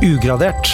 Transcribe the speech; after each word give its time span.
Ugradert, 0.00 0.70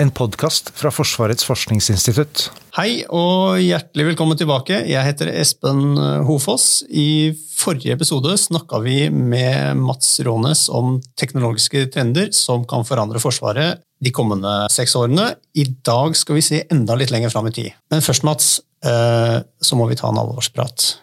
en 0.00 0.08
podkast 0.16 0.70
fra 0.72 0.88
Forsvarets 0.88 1.44
forskningsinstitutt. 1.44 2.46
Hei 2.78 3.02
og 3.12 3.58
hjertelig 3.60 4.06
velkommen 4.14 4.38
tilbake. 4.40 4.78
Jeg 4.88 5.04
heter 5.04 5.28
Espen 5.28 5.98
Hofoss. 6.24 6.80
I 6.88 7.36
forrige 7.52 7.92
episode 7.92 8.32
snakka 8.40 8.80
vi 8.80 9.10
med 9.12 9.76
Mats 9.76 10.14
Rånes 10.24 10.70
om 10.72 10.96
teknologiske 11.20 11.84
trender 11.92 12.32
som 12.32 12.64
kan 12.64 12.88
forandre 12.88 13.20
Forsvaret 13.20 13.84
de 14.00 14.16
kommende 14.16 14.62
seks 14.72 14.96
årene. 14.96 15.34
I 15.52 15.68
dag 15.84 16.16
skal 16.16 16.40
vi 16.40 16.48
se 16.48 16.64
enda 16.72 16.96
litt 16.96 17.12
lenger 17.12 17.36
fram 17.36 17.52
i 17.52 17.56
tid. 17.60 17.76
Men 17.92 18.00
først, 18.00 18.24
Mats, 18.24 18.54
eh, 18.88 19.42
så 19.60 19.76
må 19.76 19.84
vi 19.92 20.00
ta 20.00 20.08
en 20.08 20.24
alvorsprat. 20.24 20.94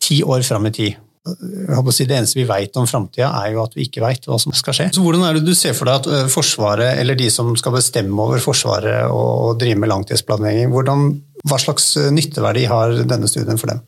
Ti 0.00 0.22
år 0.24 0.40
fram 0.48 0.72
i 0.72 0.78
tid 0.80 1.04
si, 1.24 2.04
det 2.04 2.18
eneste 2.18 2.38
vi 2.38 2.46
vet 2.48 2.76
om 2.76 2.88
framtida, 2.88 3.30
er 3.40 3.54
jo 3.54 3.62
at 3.64 3.76
vi 3.76 3.86
ikke 3.88 4.02
vet 4.04 4.26
hva 4.28 4.38
som 4.40 4.52
skal 4.56 4.76
skje. 4.76 4.90
Så 4.92 5.04
Hvordan 5.04 5.24
er 5.24 5.38
det 5.38 5.46
du 5.46 5.54
ser 5.56 5.76
for 5.76 5.88
deg 5.88 6.02
at 6.02 6.08
øh, 6.10 6.28
Forsvaret, 6.32 6.98
eller 7.00 7.16
de 7.16 7.30
som 7.32 7.54
skal 7.56 7.76
bestemme 7.78 8.14
over 8.20 8.42
Forsvaret 8.44 9.08
og 9.08 9.56
drive 9.60 9.80
med 9.80 9.92
langtidsplanlegging, 9.92 10.74
hva 10.74 11.60
slags 11.60 11.94
øh, 12.00 12.12
nytteverdi 12.12 12.66
har 12.68 12.98
denne 13.08 13.30
studien 13.30 13.60
for 13.60 13.72
dem? 13.72 13.80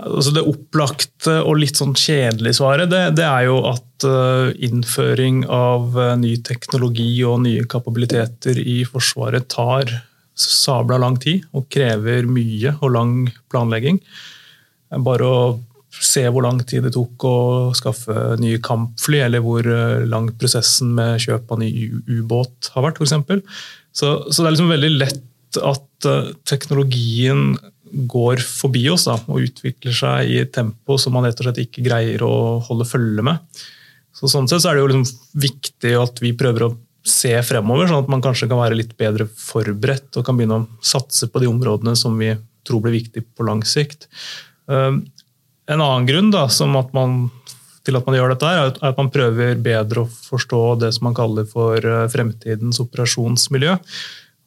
Altså 0.00 0.32
det 0.32 0.46
opplagte 0.48 1.34
og 1.44 1.58
litt 1.60 1.76
sånn 1.76 1.92
kjedelige 1.98 2.56
svaret 2.56 2.88
det, 2.88 3.02
det 3.18 3.24
er 3.26 3.50
jo 3.50 3.58
at 3.68 4.06
uh, 4.08 4.48
innføring 4.64 5.42
av 5.52 5.98
ny 6.16 6.30
teknologi 6.46 7.10
og 7.28 7.42
nye 7.44 7.66
kapabiliteter 7.68 8.62
i 8.62 8.78
Forsvaret 8.88 9.50
tar 9.52 9.92
sabla 10.40 10.96
lang 11.02 11.18
tid 11.20 11.44
og 11.52 11.68
krever 11.68 12.24
mye 12.30 12.72
og 12.78 12.94
lang 12.94 13.12
planlegging. 13.52 14.00
Bare 15.04 15.26
å 15.26 15.42
se 15.90 16.22
hvor 16.30 16.44
lang 16.46 16.60
tid 16.62 16.84
det 16.86 16.92
tok 16.94 17.24
å 17.26 17.38
skaffe 17.76 18.36
nye 18.40 18.60
kampfly, 18.62 19.24
eller 19.26 19.42
hvor 19.44 19.66
eh, 19.66 20.06
lang 20.08 20.30
prosessen 20.38 20.92
med 20.96 21.20
kjøp 21.22 21.50
av 21.50 21.60
ny 21.62 21.70
ubåt 22.06 22.70
har 22.76 22.86
vært, 22.86 23.00
f.eks. 23.02 23.42
Så, 23.90 24.14
så 24.30 24.42
det 24.42 24.46
er 24.46 24.54
liksom 24.54 24.70
veldig 24.70 24.92
lett 25.00 25.58
at 25.58 26.06
uh, 26.06 26.30
teknologien 26.46 27.56
går 27.90 28.38
forbi 28.44 28.84
oss 28.92 29.08
da, 29.08 29.16
og 29.26 29.48
utvikler 29.48 29.96
seg 29.96 30.30
i 30.30 30.36
et 30.44 30.52
tempo 30.54 30.94
som 31.00 31.16
man 31.16 31.26
rett 31.26 31.40
og 31.42 31.48
slett 31.48 31.64
ikke 31.64 31.82
greier 31.88 32.22
å 32.22 32.60
holde 32.68 32.86
følge 32.86 33.24
med. 33.26 33.40
Så 34.14 34.30
Sånn 34.30 34.46
sett 34.50 34.62
så 34.62 34.70
er 34.70 34.78
det 34.78 34.84
jo 34.84 34.92
liksom 34.92 35.42
viktig 35.42 35.96
at 35.98 36.22
vi 36.22 36.30
prøver 36.38 36.68
å 36.68 36.74
se 37.06 37.32
fremover, 37.46 37.88
sånn 37.88 38.04
at 38.04 38.12
man 38.12 38.22
kanskje 38.22 38.46
kan 38.50 38.60
være 38.60 38.78
litt 38.78 38.92
bedre 39.00 39.26
forberedt 39.26 40.18
og 40.20 40.26
kan 40.26 40.38
begynne 40.38 40.60
å 40.60 40.84
satse 40.84 41.30
på 41.32 41.42
de 41.42 41.48
områdene 41.50 41.96
som 41.98 42.18
vi 42.20 42.34
tror 42.66 42.84
blir 42.84 42.98
viktige 42.98 43.24
på 43.24 43.46
lang 43.48 43.64
sikt. 43.66 44.06
En 45.70 45.80
annen 45.80 46.08
grunn 46.08 46.32
da, 46.34 46.46
at 46.48 46.94
man, 46.96 47.20
til 47.86 47.98
at 47.98 48.08
man 48.08 48.16
gjør 48.16 48.34
dette, 48.34 48.48
er 48.50 48.72
at 48.90 48.98
man 48.98 49.10
prøver 49.12 49.60
bedre 49.62 50.04
å 50.04 50.10
forstå 50.10 50.62
det 50.82 50.90
som 50.96 51.06
man 51.06 51.16
kaller 51.18 51.46
for 51.48 51.78
eh, 51.78 52.08
fremtidens 52.10 52.82
operasjonsmiljø. 52.82 53.76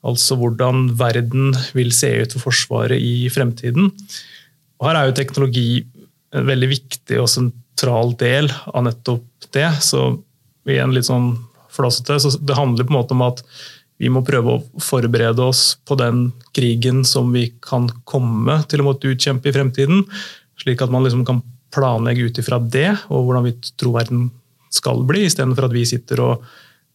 Altså 0.04 0.36
hvordan 0.36 0.90
verden 1.00 1.54
vil 1.78 1.94
se 1.96 2.12
ut 2.26 2.36
for 2.36 2.50
Forsvaret 2.50 3.00
i 3.00 3.30
fremtiden. 3.32 3.94
Og 4.82 4.90
her 4.90 5.00
er 5.00 5.08
jo 5.08 5.16
teknologi 5.16 5.68
en 6.36 6.50
veldig 6.50 6.70
viktig 6.74 7.22
og 7.22 7.30
sentral 7.32 8.12
del 8.20 8.52
av 8.74 8.84
nettopp 8.90 9.48
det. 9.56 9.70
Så 9.86 10.10
igjen 10.68 10.92
litt 10.96 11.08
sånn 11.08 11.38
flåsete. 11.72 12.20
Så 12.20 12.36
det 12.42 12.60
handler 12.60 12.84
på 12.84 12.92
en 12.92 13.00
måte 13.00 13.16
om 13.16 13.24
at 13.30 13.40
vi 14.02 14.10
må 14.12 14.26
prøve 14.26 14.58
å 14.58 14.84
forberede 14.84 15.46
oss 15.46 15.78
på 15.88 15.96
den 15.96 16.26
krigen 16.56 17.04
som 17.08 17.30
vi 17.32 17.48
kan 17.64 17.88
komme 18.10 18.60
til 18.68 18.84
å 18.84 18.90
måtte 18.90 19.12
utkjempe 19.14 19.48
i 19.48 19.56
fremtiden. 19.56 20.04
Slik 20.62 20.84
at 20.84 20.92
man 20.94 21.06
liksom 21.06 21.26
kan 21.28 21.42
planlegge 21.74 22.30
ut 22.30 22.40
ifra 22.40 22.60
det, 22.62 22.92
og 23.10 23.26
hvordan 23.26 23.48
vi 23.48 23.56
tror 23.80 23.98
verden 23.98 24.28
skal 24.74 25.04
bli, 25.08 25.26
istedenfor 25.28 25.68
at 25.68 25.76
vi 25.76 25.86
sitter 25.90 26.22
og 26.24 26.46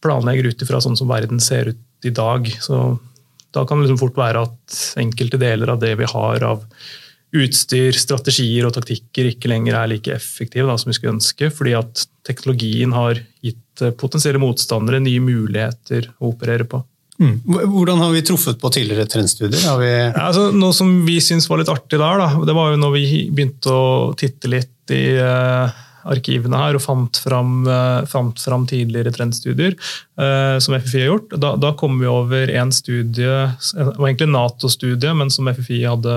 planlegger 0.03 0.51
ut 0.51 0.63
ifra 0.63 0.79
sånn 0.83 0.97
som 0.99 1.09
verden 1.11 1.41
ser 1.43 1.73
ut 1.73 2.07
i 2.07 2.13
dag. 2.15 2.47
Så 2.63 2.97
da 3.55 3.65
kan 3.65 3.79
det 3.79 3.87
liksom 3.87 3.99
fort 4.01 4.17
være 4.19 4.45
at 4.47 4.79
enkelte 5.01 5.39
deler 5.41 5.73
av 5.73 5.81
det 5.81 5.95
vi 5.99 6.07
har 6.07 6.45
av 6.47 6.65
utstyr, 7.35 7.93
strategier 7.93 8.65
og 8.65 8.73
taktikker 8.73 9.29
ikke 9.29 9.51
lenger 9.51 9.77
er 9.77 9.91
like 9.91 10.13
effektive 10.15 10.65
da, 10.69 10.77
som 10.79 10.89
vi 10.89 10.97
skulle 10.97 11.17
ønske, 11.17 11.51
fordi 11.53 11.75
at 11.77 12.05
teknologien 12.25 12.93
har 12.95 13.19
gitt 13.45 13.83
potensielle 13.99 14.41
motstandere 14.41 15.01
nye 15.03 15.21
muligheter 15.23 16.09
å 16.17 16.31
operere 16.33 16.65
på. 16.69 16.81
Mm. 17.19 17.35
Hvordan 17.43 17.99
har 17.99 18.13
vi 18.15 18.23
truffet 18.23 18.59
på 18.61 18.71
tidligere 18.71 19.07
trendstudier? 19.11 19.65
Altså, 20.15 20.49
noe 20.55 20.75
som 20.75 21.01
vi 21.07 21.17
syntes 21.23 21.49
var 21.51 21.59
litt 21.59 21.71
artig 21.71 21.99
der, 21.99 22.21
da, 22.21 22.29
det 22.47 22.55
var 22.55 22.71
jo 22.71 22.79
når 22.79 22.95
vi 22.95 23.05
begynte 23.27 23.75
å 23.75 23.87
titte 24.19 24.51
litt 24.51 24.93
i 24.95 25.03
uh, 25.19 25.67
arkivene 26.09 26.61
her 26.61 26.77
og 26.79 26.83
fant 26.83 27.19
fram, 27.19 27.67
uh, 27.67 28.05
fant 28.09 28.39
fram 28.39 28.63
tidligere 28.69 29.11
trendstudier 29.15 29.75
uh, 29.75 30.55
som 30.63 30.77
FFI 30.79 31.03
har 31.03 31.11
gjort. 31.11 31.35
Da, 31.43 31.53
da 31.59 31.73
kom 31.79 31.99
vi 31.99 32.07
over 32.09 32.53
en 32.55 32.71
studie, 32.75 33.35
det 33.51 33.89
var 33.89 34.07
egentlig 34.07 34.31
Nato-studie, 34.31 35.11
men 35.19 35.33
som 35.33 35.51
FFI 35.51 35.83
hadde 35.89 36.15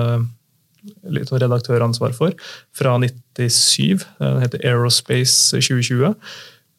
litt 1.15 1.31
redaktøransvar 1.31 2.15
for, 2.15 2.33
fra 2.75 2.95
97. 2.99 4.03
Den 4.19 4.41
heter 4.43 4.63
Aerospace 4.67 5.59
2020. 5.59 6.15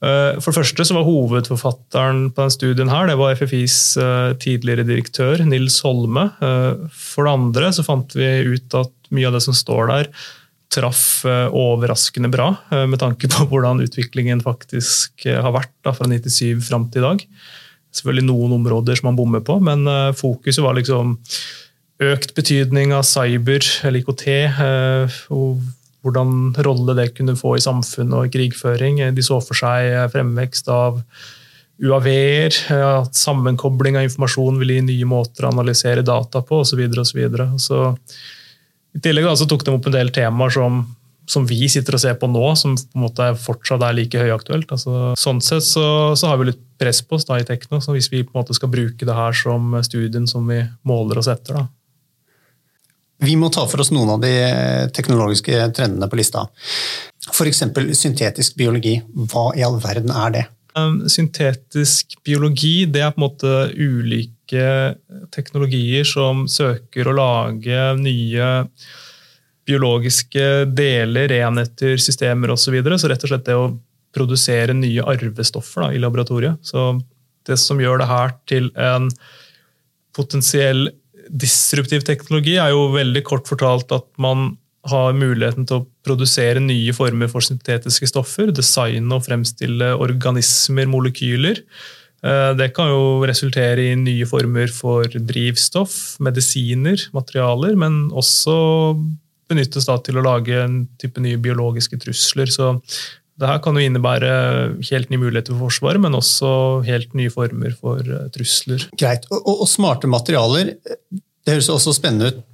Eh, 0.04 0.36
for 0.42 0.50
det 0.50 0.58
første 0.58 0.84
så 0.84 0.96
var 0.96 1.06
Hovedforfatteren 1.06 2.28
på 2.34 2.42
denne 2.42 2.52
studien 2.52 2.92
her, 2.92 3.08
det 3.08 3.16
var 3.20 3.36
FFIs 3.38 3.96
eh, 4.00 4.30
tidligere 4.42 4.86
direktør, 4.86 5.44
Nils 5.48 5.78
Holme. 5.86 6.28
Eh, 6.44 6.88
for 6.92 7.26
det 7.26 7.34
andre 7.38 7.70
så 7.74 7.84
fant 7.86 8.16
vi 8.18 8.30
ut 8.54 8.78
at 8.80 8.92
mye 9.14 9.30
av 9.30 9.38
det 9.38 9.44
som 9.46 9.56
står 9.56 9.92
der, 9.92 10.10
traff 10.74 11.22
overraskende 11.54 12.26
bra, 12.32 12.48
med 12.90 12.98
tanke 12.98 13.28
på 13.30 13.44
hvordan 13.50 13.84
utviklingen 13.84 14.40
faktisk 14.42 15.22
har 15.28 15.52
vært 15.54 15.70
da, 15.86 15.92
fra 15.94 16.08
97 16.10 16.64
fram 16.66 16.88
til 16.90 17.04
i 17.04 17.04
dag. 17.04 17.20
Selvfølgelig 17.94 18.26
noen 18.26 18.56
områder 18.56 18.98
som 18.98 19.12
man 19.12 19.20
bommer 19.20 19.44
på, 19.46 19.60
men 19.62 19.86
fokuset 20.18 20.64
var 20.64 20.74
liksom 20.74 21.14
økt 22.02 22.34
betydning 22.34 22.90
av 22.96 23.06
cyber 23.06 23.62
eller 23.86 24.02
IKT. 24.02 24.26
Hvordan 26.04 26.52
rolle 26.66 26.96
det 26.98 27.14
kunne 27.16 27.36
få 27.38 27.56
i 27.56 27.64
samfunnet 27.64 28.18
og 28.18 28.34
krigføring. 28.34 29.00
De 29.16 29.24
så 29.24 29.40
for 29.40 29.56
seg 29.56 30.12
fremvekst 30.12 30.68
av 30.72 31.00
UAV-er, 31.82 32.54
at 32.76 33.16
sammenkobling 33.18 33.96
av 33.98 34.06
informasjon 34.06 34.60
ville 34.60 34.76
gi 34.76 34.84
nye 34.86 35.08
måter 35.10 35.46
å 35.46 35.50
analysere 35.50 36.04
data 36.06 36.44
på 36.46 36.60
osv. 36.62 36.84
I 38.94 39.00
tillegg 39.02 39.26
da, 39.26 39.34
tok 39.34 39.64
de 39.66 39.74
opp 39.74 39.88
en 39.90 39.96
del 39.96 40.12
temaer 40.14 40.54
som, 40.54 40.84
som, 41.26 41.46
vi 41.50 41.66
sitter 41.72 41.96
og 41.96 42.04
ser 42.04 42.18
på 42.20 42.30
nå, 42.30 42.44
som 42.60 42.76
på 42.78 42.94
en 42.94 43.06
måte 43.08 43.30
fortsatt 43.42 43.82
er 43.82 43.96
like 43.98 44.20
høyaktuelt. 44.22 44.70
Altså, 44.70 45.14
sånn 45.18 45.42
sett 45.42 45.66
så, 45.66 45.86
så, 46.14 46.30
har 46.30 46.38
vi 46.38 46.52
litt 46.52 46.62
press 46.78 47.02
på 47.02 47.18
oss 47.18 47.26
da 47.26 47.40
i 47.40 47.48
Tekno, 47.48 47.82
så 47.82 47.96
hvis 47.96 48.12
vi 48.12 48.22
på 48.22 48.36
en 48.36 48.44
måte 48.44 48.54
skal 48.54 48.70
bruke 48.70 49.08
det 49.08 49.18
her 49.18 49.34
som 49.34 49.74
studien 49.86 50.30
som 50.30 50.46
vi 50.46 50.62
måler 50.86 51.18
oss 51.18 51.32
etter. 51.32 51.58
da. 51.58 51.66
Vi 53.22 53.36
må 53.38 53.48
ta 53.52 53.62
for 53.70 53.80
oss 53.80 53.92
noen 53.94 54.16
av 54.16 54.24
de 54.24 54.32
teknologiske 54.94 55.68
trendene 55.76 56.08
på 56.10 56.18
lista. 56.18 56.46
F.eks. 57.30 57.62
syntetisk 57.96 58.58
biologi. 58.58 58.98
Hva 59.30 59.52
i 59.56 59.62
all 59.64 59.78
verden 59.82 60.10
er 60.10 60.34
det? 60.34 60.44
Syntetisk 61.10 62.16
biologi 62.26 62.88
det 62.90 63.04
er 63.04 63.12
på 63.14 63.20
en 63.20 63.26
måte 63.28 63.52
ulike 63.78 64.66
teknologier 65.34 66.06
som 66.08 66.44
søker 66.50 67.08
å 67.08 67.14
lage 67.14 67.86
nye 68.00 68.48
biologiske 69.64 70.66
deler, 70.76 71.32
enheter, 71.38 71.96
systemer 72.02 72.52
osv. 72.52 72.66
Så, 72.66 72.74
videre. 72.74 72.98
så 73.00 73.08
rett 73.08 73.24
og 73.24 73.32
slett 73.32 73.46
det 73.46 73.56
å 73.56 73.70
produsere 74.14 74.74
nye 74.76 75.06
arvestoffer 75.14 75.86
da, 75.86 75.92
i 75.94 76.02
laboratoriet. 76.02 76.60
Så 76.66 76.92
det 77.46 77.56
som 77.60 77.80
gjør 77.80 78.02
det 78.02 78.10
her 78.10 78.34
til 78.50 78.68
en 78.80 79.08
potensiell 80.14 80.88
disruptiv 81.30 82.04
teknologi 82.06 82.58
er 82.60 82.74
jo 82.74 82.90
veldig 82.94 83.24
kort 83.26 83.48
fortalt 83.50 83.92
at 83.94 84.06
man 84.20 84.54
har 84.90 85.16
muligheten 85.16 85.64
til 85.68 85.80
å 85.80 85.86
produsere 86.04 86.60
nye 86.60 86.92
former 86.96 87.30
for 87.32 87.44
syntetiske 87.44 88.08
stoffer, 88.10 88.52
designe 88.52 89.16
og 89.16 89.24
fremstille 89.24 89.94
organismer, 89.96 90.88
molekyler. 90.90 91.62
Eh, 92.24 92.50
det 92.58 92.70
kan 92.76 92.90
jo 92.92 93.24
resultere 93.24 93.90
i 93.90 93.96
nye 93.96 94.28
former 94.28 94.72
for 94.72 95.08
drivstoff, 95.08 96.18
medisiner, 96.24 97.00
materialer, 97.16 97.76
men 97.80 98.08
også 98.12 98.56
benyttes 99.48 99.88
til 99.88 100.18
å 100.20 100.24
lage 100.24 100.56
en 100.56 100.84
type 101.00 101.20
nye 101.20 101.40
biologiske 101.40 102.00
trusler. 102.00 102.52
Så 102.52 102.74
det 103.40 103.48
her 103.50 103.58
kan 103.62 103.74
jo 103.74 103.82
innebære 103.82 104.30
helt 104.90 105.10
nye 105.10 105.18
muligheter 105.18 105.56
for 105.56 105.66
Forsvaret, 105.66 106.02
men 106.02 106.14
også 106.14 106.50
helt 106.86 107.16
nye 107.18 107.32
former 107.34 107.74
for 107.74 108.02
eh, 108.04 108.28
trusler. 108.34 108.86
Greit. 109.00 109.26
Og, 109.32 109.40
og, 109.40 109.64
og 109.64 109.70
smarte 109.70 110.10
materialer, 110.10 110.74
det 111.10 111.56
høres 111.56 111.72
også 111.72 111.96
spennende 111.96 112.30
ut. 112.30 112.44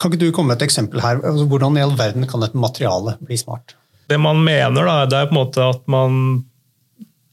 Kan 0.00 0.10
ikke 0.10 0.22
du 0.24 0.32
komme 0.34 0.54
med 0.54 0.62
et 0.62 0.66
eksempel 0.66 1.02
her? 1.04 1.20
Altså, 1.20 1.44
hvordan 1.50 1.76
i 1.78 1.84
all 1.84 1.92
verden 1.98 2.24
kan 2.30 2.42
et 2.42 2.56
materiale 2.58 3.18
bli 3.22 3.36
smart? 3.38 3.76
Det 4.10 4.18
man 4.20 4.40
mener, 4.42 4.80
da, 4.88 4.96
det 5.06 5.18
er 5.18 5.28
på 5.28 5.36
en 5.36 5.40
måte 5.42 5.68
at 5.74 5.84
man, 5.92 6.16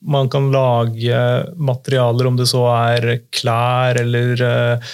man 0.06 0.30
kan 0.32 0.52
lage 0.54 1.24
materialer, 1.58 2.30
om 2.30 2.38
det 2.38 2.50
så 2.52 2.68
er 2.76 3.24
klær 3.34 3.98
eller 4.04 4.44
uh, 4.46 4.92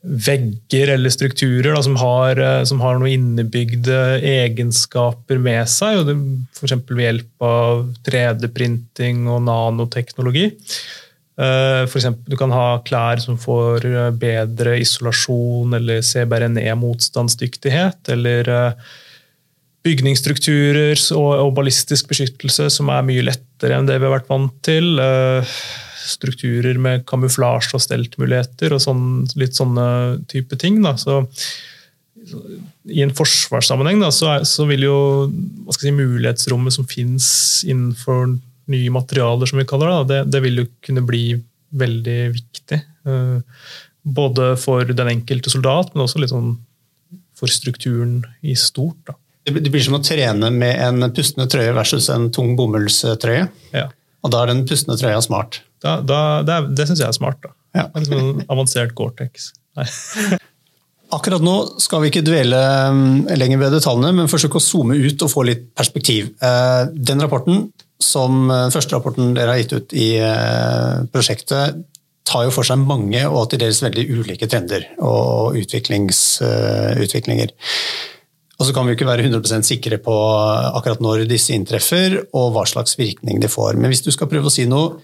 vegger 0.00 0.94
eller 0.94 1.12
strukturer 1.12 1.74
da, 1.74 1.82
som, 1.84 1.96
har, 2.00 2.38
eh, 2.40 2.62
som, 2.68 2.80
har, 2.80 2.96
noen 2.98 3.12
innebygde 3.12 4.20
egenskaper 4.24 5.38
med 5.42 5.68
seg. 5.68 6.08
F.eks. 6.56 6.72
ved 6.88 7.04
hjelp 7.04 7.44
av 7.44 7.84
3D-printing 8.08 9.28
og 9.28 9.44
nanoteknologi. 9.48 10.50
Uh, 11.40 11.88
for 11.88 11.96
eksempel, 11.96 12.28
du 12.28 12.36
kan 12.36 12.52
ha 12.52 12.82
klær 12.84 13.16
som 13.22 13.38
får 13.40 13.86
bedre 14.20 14.74
isolasjon 14.82 15.72
eller 15.78 16.02
CBRNE-motstandsdyktighet. 16.04 18.10
Eller 18.12 18.74
bygningsstrukturer 19.86 21.00
og, 21.16 21.54
ballistisk 21.56 22.08
beskyttelse 22.10 22.68
som 22.72 22.88
er 22.92 23.06
mye 23.08 23.22
lettere 23.24 23.76
enn 23.78 23.88
det 23.88 23.96
vi 23.96 24.04
har 24.04 24.12
vært 24.18 24.28
vant 24.28 24.52
til. 24.66 25.00
Strukturer 26.06 26.78
med 26.80 27.04
kamuflasje 27.08 27.76
og 27.76 27.84
steltmuligheter 27.84 28.74
og 28.76 28.82
sånn, 28.84 29.04
litt 29.40 29.58
sånne 29.58 29.86
type 30.30 30.58
ting. 30.60 30.80
Da. 30.84 30.94
Så 31.00 31.22
i 32.90 33.02
en 33.04 33.14
forsvarssammenheng 33.16 34.02
da, 34.02 34.10
så, 34.14 34.34
er, 34.34 34.46
så, 34.48 34.66
vil 34.68 34.86
jo 34.86 34.96
si, 35.76 35.92
mulighetsrommet 35.94 36.74
som 36.76 36.88
finnes 36.88 37.28
innenfor 37.66 38.36
nye 38.70 38.90
materialer, 38.94 39.50
som 39.50 39.60
vi 39.60 39.66
kaller 39.68 39.90
det, 39.90 40.02
det, 40.10 40.20
det 40.36 40.42
vil 40.44 40.62
jo 40.62 40.66
kunne 40.86 41.04
bli 41.06 41.24
veldig 41.80 42.18
viktig. 42.34 42.80
Uh, 43.06 43.40
både 44.02 44.52
for 44.60 44.86
den 44.86 45.14
enkelte 45.14 45.52
soldat, 45.52 45.94
men 45.94 46.04
også 46.06 46.22
litt 46.22 46.32
sånn 46.32 46.54
for 47.36 47.50
strukturen 47.52 48.20
i 48.44 48.54
stort. 48.58 49.00
Da. 49.08 49.16
Det 49.48 49.72
blir 49.72 49.82
som 49.82 49.96
å 49.96 50.04
trene 50.04 50.50
med 50.52 50.76
en 50.84 51.08
pustende 51.16 51.48
trøye 51.50 51.72
versus 51.76 52.10
en 52.12 52.28
tung 52.34 52.52
bomullstrøye. 52.58 53.46
Ja. 53.72 53.88
Og 54.20 54.32
da 54.34 54.42
er 54.42 54.52
den 54.52 54.66
pustende 54.68 54.98
trøya 55.00 55.20
smart. 55.24 55.62
Da, 55.80 55.98
da, 56.04 56.20
det 56.44 56.60
det 56.76 56.88
syns 56.88 57.02
jeg 57.02 57.08
er 57.08 57.16
smart. 57.16 57.40
da. 57.44 57.54
Ja. 57.76 57.88
En 57.94 58.06
sånn 58.06 58.44
avansert 58.50 58.94
Gore-Tex. 58.98 59.52
Akkurat 61.10 61.42
nå 61.42 61.54
skal 61.82 62.04
vi 62.04 62.10
ikke 62.12 62.22
dvele 62.26 62.58
mm, 62.94 63.30
lenger 63.38 63.58
ved 63.64 63.72
detaljene, 63.74 64.12
men 64.14 64.30
forsøke 64.30 64.60
å 64.60 64.62
zoome 64.62 64.98
ut 64.98 65.24
og 65.26 65.32
få 65.32 65.42
litt 65.48 65.64
perspektiv. 65.78 66.30
Eh, 66.38 66.82
den 66.94 67.22
rapporten, 67.22 67.64
som 68.00 68.44
den 68.46 68.68
eh, 68.68 68.74
første 68.74 68.94
rapporten 68.94 69.34
dere 69.34 69.56
har 69.56 69.62
gitt 69.62 69.74
ut 69.74 69.96
i 69.98 70.12
eh, 70.22 71.02
prosjektet, 71.10 71.82
tar 72.30 72.46
jo 72.46 72.54
for 72.54 72.66
seg 72.66 72.78
mange 72.86 73.24
og 73.26 73.48
til 73.50 73.58
dels 73.62 73.82
veldig 73.82 74.04
ulike 74.20 74.46
trender 74.46 74.86
og 75.02 75.56
utviklinger. 75.58 77.50
Og 78.60 78.68
så 78.68 78.74
kan 78.76 78.86
vi 78.86 78.94
ikke 78.94 79.08
være 79.08 79.24
100% 79.24 79.66
sikre 79.66 79.98
på 80.04 80.14
akkurat 80.76 81.00
når 81.02 81.24
disse 81.26 81.56
inntreffer 81.56 82.20
og 82.28 82.52
hva 82.54 82.66
slags 82.68 82.98
virkning 83.00 83.40
de 83.42 83.48
får. 83.50 83.80
Men 83.80 83.90
hvis 83.90 84.04
du 84.04 84.12
skal 84.14 84.28
prøve 84.30 84.46
å 84.50 84.54
si 84.54 84.68
noe 84.68 85.00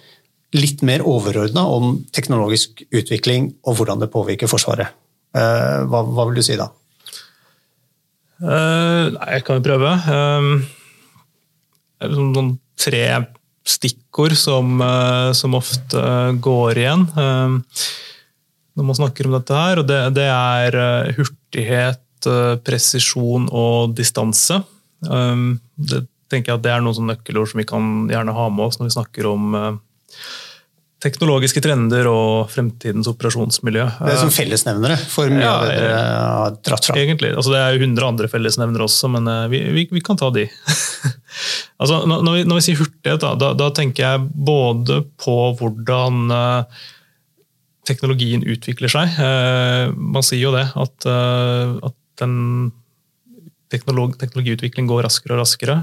litt 0.56 0.82
mer 0.86 1.04
overordna 1.06 1.66
om 1.68 1.98
teknologisk 2.16 2.82
utvikling 2.90 3.52
og 3.66 3.78
hvordan 3.78 4.00
det 4.02 4.12
påvirker 4.12 4.50
Forsvaret, 4.50 4.94
Eh, 5.36 5.80
hva, 5.90 6.02
hva, 6.04 6.26
vil 6.28 6.38
du 6.38 6.44
si 6.44 6.56
da? 6.56 6.70
Uh, 8.36 9.12
nei, 9.14 9.28
jeg 9.36 9.44
kan 9.46 9.58
jo 9.58 9.64
prøve. 9.64 9.92
Uh, 10.06 10.64
sånn 12.00 12.56
tre 12.76 13.04
stikkord 13.66 14.36
som, 14.38 14.76
uh, 14.80 15.32
som, 15.36 15.56
ofte 15.56 16.02
går 16.44 16.82
igjen 16.82 17.06
um, 17.16 17.56
når 18.76 18.88
man 18.90 18.98
snakker 18.98 19.28
om 19.28 19.38
dette 19.38 19.56
her. 19.56 19.80
og 19.80 19.88
Det, 19.88 20.00
det 20.16 20.28
er 20.30 20.80
hurtighet, 21.16 22.02
presisjon 22.66 23.46
og 23.54 23.94
distanse. 23.96 24.60
Um, 25.04 25.58
det 25.76 26.04
tenker 26.32 26.52
jeg 26.52 26.58
at 26.58 26.64
det 26.64 26.72
er 26.74 26.82
noen 26.84 27.12
nøkkelord 27.12 27.52
som 27.52 27.60
vi 27.60 27.68
kan 27.68 28.08
gjerne 28.10 28.34
ha 28.36 28.48
med 28.50 28.64
oss 28.66 28.80
når 28.80 28.88
vi 28.88 28.96
snakker 28.96 29.28
om 29.30 29.54
teknologiske 31.06 31.62
trender 31.62 32.08
og 32.10 32.50
fremtidens 32.52 33.08
operasjonsmiljø. 33.10 33.84
Det 34.00 34.12
er 34.12 34.18
som 34.20 34.32
fellesnevnere 34.34 34.96
for 35.10 35.30
mye 35.32 35.44
ja, 35.44 35.52
av 35.52 35.66
det 35.68 35.76
dere 35.78 36.00
har 36.00 36.56
dratt 36.66 36.88
fram. 36.88 36.98
Egentlig. 37.02 37.32
Altså, 37.36 37.52
det 37.54 37.60
er 37.62 37.76
jo 37.76 37.84
100 37.84 38.08
andre 38.08 38.30
fellesnevnere 38.32 38.86
også, 38.86 39.10
men 39.14 39.30
uh, 39.30 39.44
vi, 39.52 39.62
vi, 39.76 39.86
vi, 39.92 40.02
kan 40.04 40.18
ta 40.20 40.30
de. 40.34 40.46
altså, 41.80 42.00
når, 42.08 42.24
vi, 42.24 42.44
når, 42.48 42.58
vi, 42.58 42.64
sier 42.66 42.80
hurtighet, 42.80 43.22
da, 43.22 43.34
da, 43.40 43.52
da, 43.58 43.70
tenker 43.76 44.06
jeg 44.06 44.24
både 44.50 45.02
på 45.22 45.36
hvordan 45.60 46.32
uh, 46.32 46.80
teknologien 47.86 48.42
utvikler 48.46 48.92
seg. 48.92 49.20
Uh, 49.20 49.94
man 49.94 50.26
sier 50.26 50.42
jo 50.48 50.56
det, 50.56 50.66
at, 50.74 51.06
at 51.06 51.96
den 52.22 52.34
teknolog, 53.72 54.16
teknologiutvikling 54.20 54.88
går 54.90 55.06
raskere 55.06 55.36
og 55.36 55.44
raskere. 55.44 55.80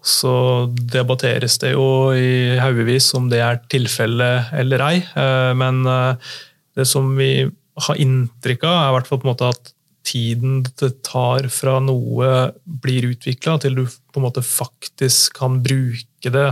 Så 0.00 0.32
debatteres 0.72 1.58
det 1.60 1.74
jo 1.74 2.12
i 2.16 2.56
haugevis 2.60 3.10
om 3.18 3.28
det 3.32 3.42
er 3.44 3.60
tilfellet 3.72 4.54
eller 4.56 4.84
ei. 4.86 4.94
Eh, 5.02 5.50
men 5.58 5.82
eh, 5.88 6.30
det 6.78 6.86
som 6.88 7.12
vi 7.18 7.44
har 7.80 8.00
inntrykk 8.00 8.64
av, 8.64 8.78
er 8.78 8.88
i 8.88 8.96
hvert 8.96 9.10
fall 9.10 9.20
på 9.20 9.28
en 9.28 9.32
måte 9.34 9.52
at 9.52 9.74
tiden 10.10 10.62
det 10.80 10.94
tar 11.06 11.50
fra 11.52 11.76
noe 11.84 12.50
blir 12.64 13.10
utvikla, 13.12 13.58
til 13.60 13.76
du 13.76 13.84
på 13.84 14.20
en 14.20 14.26
måte 14.26 14.44
faktisk 14.44 15.36
kan 15.38 15.60
bruke 15.64 16.32
det 16.32 16.48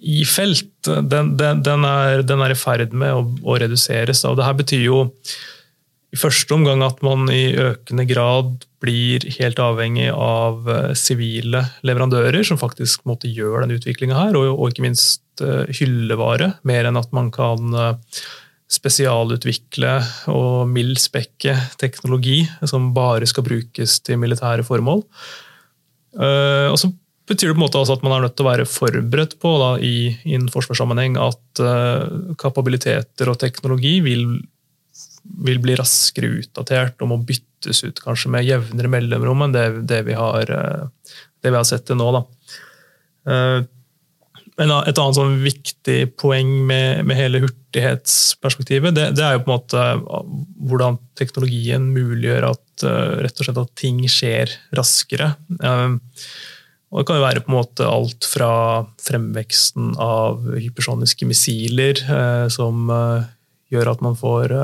i 0.00 0.22
felt, 0.24 0.72
den, 0.86 1.34
den, 1.36 1.60
den, 1.66 1.84
er, 1.84 2.22
den 2.24 2.40
er, 2.40 2.54
i 2.54 2.58
ferd 2.58 2.94
med 2.96 3.12
å, 3.12 3.24
å 3.44 3.58
reduseres. 3.60 4.22
Og 4.24 4.38
det 4.38 4.46
her 4.46 4.56
betyr 4.56 4.86
jo 4.86 5.02
i 6.10 6.18
første 6.18 6.56
omgang 6.56 6.82
at 6.86 7.02
man 7.04 7.28
i 7.32 7.50
økende 7.52 8.06
grad 8.08 8.64
blir 8.80 9.24
helt 9.36 9.60
avhengig 9.60 10.08
av 10.14 10.68
eh, 10.70 10.92
sivile 10.98 11.62
leverandører 11.86 12.44
som 12.46 12.60
faktisk 12.60 13.04
måtte 13.08 13.30
gjøre 13.30 13.66
den 13.66 13.76
utviklinga 13.76 14.16
her, 14.16 14.38
og, 14.38 14.54
og, 14.54 14.70
ikke 14.70 14.86
minst 14.86 15.24
uh, 15.44 15.66
hyllevare, 15.68 16.54
mer 16.68 16.88
enn 16.88 17.00
at 17.00 17.12
man 17.16 17.28
kan 17.34 17.76
uh, 17.76 18.22
spesialutvikle 18.70 19.96
og 20.32 20.70
mildspekke 20.70 21.56
teknologi 21.80 22.44
som 22.70 22.92
bare 22.96 23.28
skal 23.28 23.44
brukes 23.46 23.98
til 24.06 24.20
militære 24.22 24.62
formål. 24.62 25.02
Og 26.14 26.76
så 26.78 26.92
betyr 27.26 27.50
det 27.50 27.56
på 27.56 27.58
en 27.58 27.64
måte 27.64 27.80
også 27.80 27.96
at 27.98 28.04
man 28.06 28.14
er 28.14 28.22
nødt 28.22 28.36
til 28.38 28.46
å 28.46 28.50
være 28.52 28.68
forberedt 28.70 29.34
på 29.42 29.56
da, 29.58 29.72
i, 29.82 30.12
i 30.22 30.36
en 30.38 30.46
forsvarssammenheng 30.54 31.18
at 31.18 31.62
kapabiliteter 32.38 33.32
og 33.32 33.40
teknologi 33.42 33.96
vil 34.06 34.38
vil 35.38 35.60
bli 35.62 35.76
raskere 35.78 36.30
utdatert 36.40 37.00
og 37.02 37.12
må 37.12 37.18
byttes 37.26 37.84
ut 37.86 38.00
kanskje 38.02 38.32
med 38.34 38.46
jevnere 38.48 38.90
mellomrom 38.92 39.46
enn 39.46 39.54
det, 39.54 39.66
det, 39.90 40.02
vi, 40.08 40.16
har, 40.18 40.50
eh, 40.50 41.12
det 41.42 41.52
vi 41.52 41.58
har 41.58 41.68
sett 41.68 41.86
til 41.88 42.00
nå. 42.00 42.10
Da. 42.16 42.24
Eh, 43.30 43.58
et 44.60 44.68
annet 44.68 45.16
sånn 45.16 45.38
viktig 45.40 45.98
poeng 46.20 46.50
med, 46.68 47.06
med 47.08 47.16
hele 47.16 47.40
hurtighetsperspektivet, 47.46 48.92
det, 48.92 49.06
det, 49.16 49.24
er 49.24 49.38
jo 49.38 49.44
på 49.46 49.48
en 49.48 49.56
måte 49.56 49.84
hvordan 50.68 50.98
teknologien 51.16 51.86
muliggjør 51.94 52.50
at, 52.50 52.84
eh, 52.84 53.18
rett 53.24 53.40
og 53.40 53.48
slett 53.48 53.62
at 53.62 53.76
ting 53.80 54.02
skjer 54.10 54.52
raskere. 54.76 55.32
Og 56.90 56.98
det 56.98 57.06
kan 57.06 57.20
jo 57.20 57.22
være 57.22 57.44
på 57.46 57.52
en 57.52 57.56
måte 57.56 57.86
alt 57.86 58.26
fra 58.26 58.52
fremveksten 59.00 59.94
av 60.02 60.42
hypersoniske 60.58 61.28
missiler, 61.28 62.00
som 62.50 62.90
gjør 63.70 63.92
at 63.92 64.02
man 64.02 64.16
får 64.18 64.56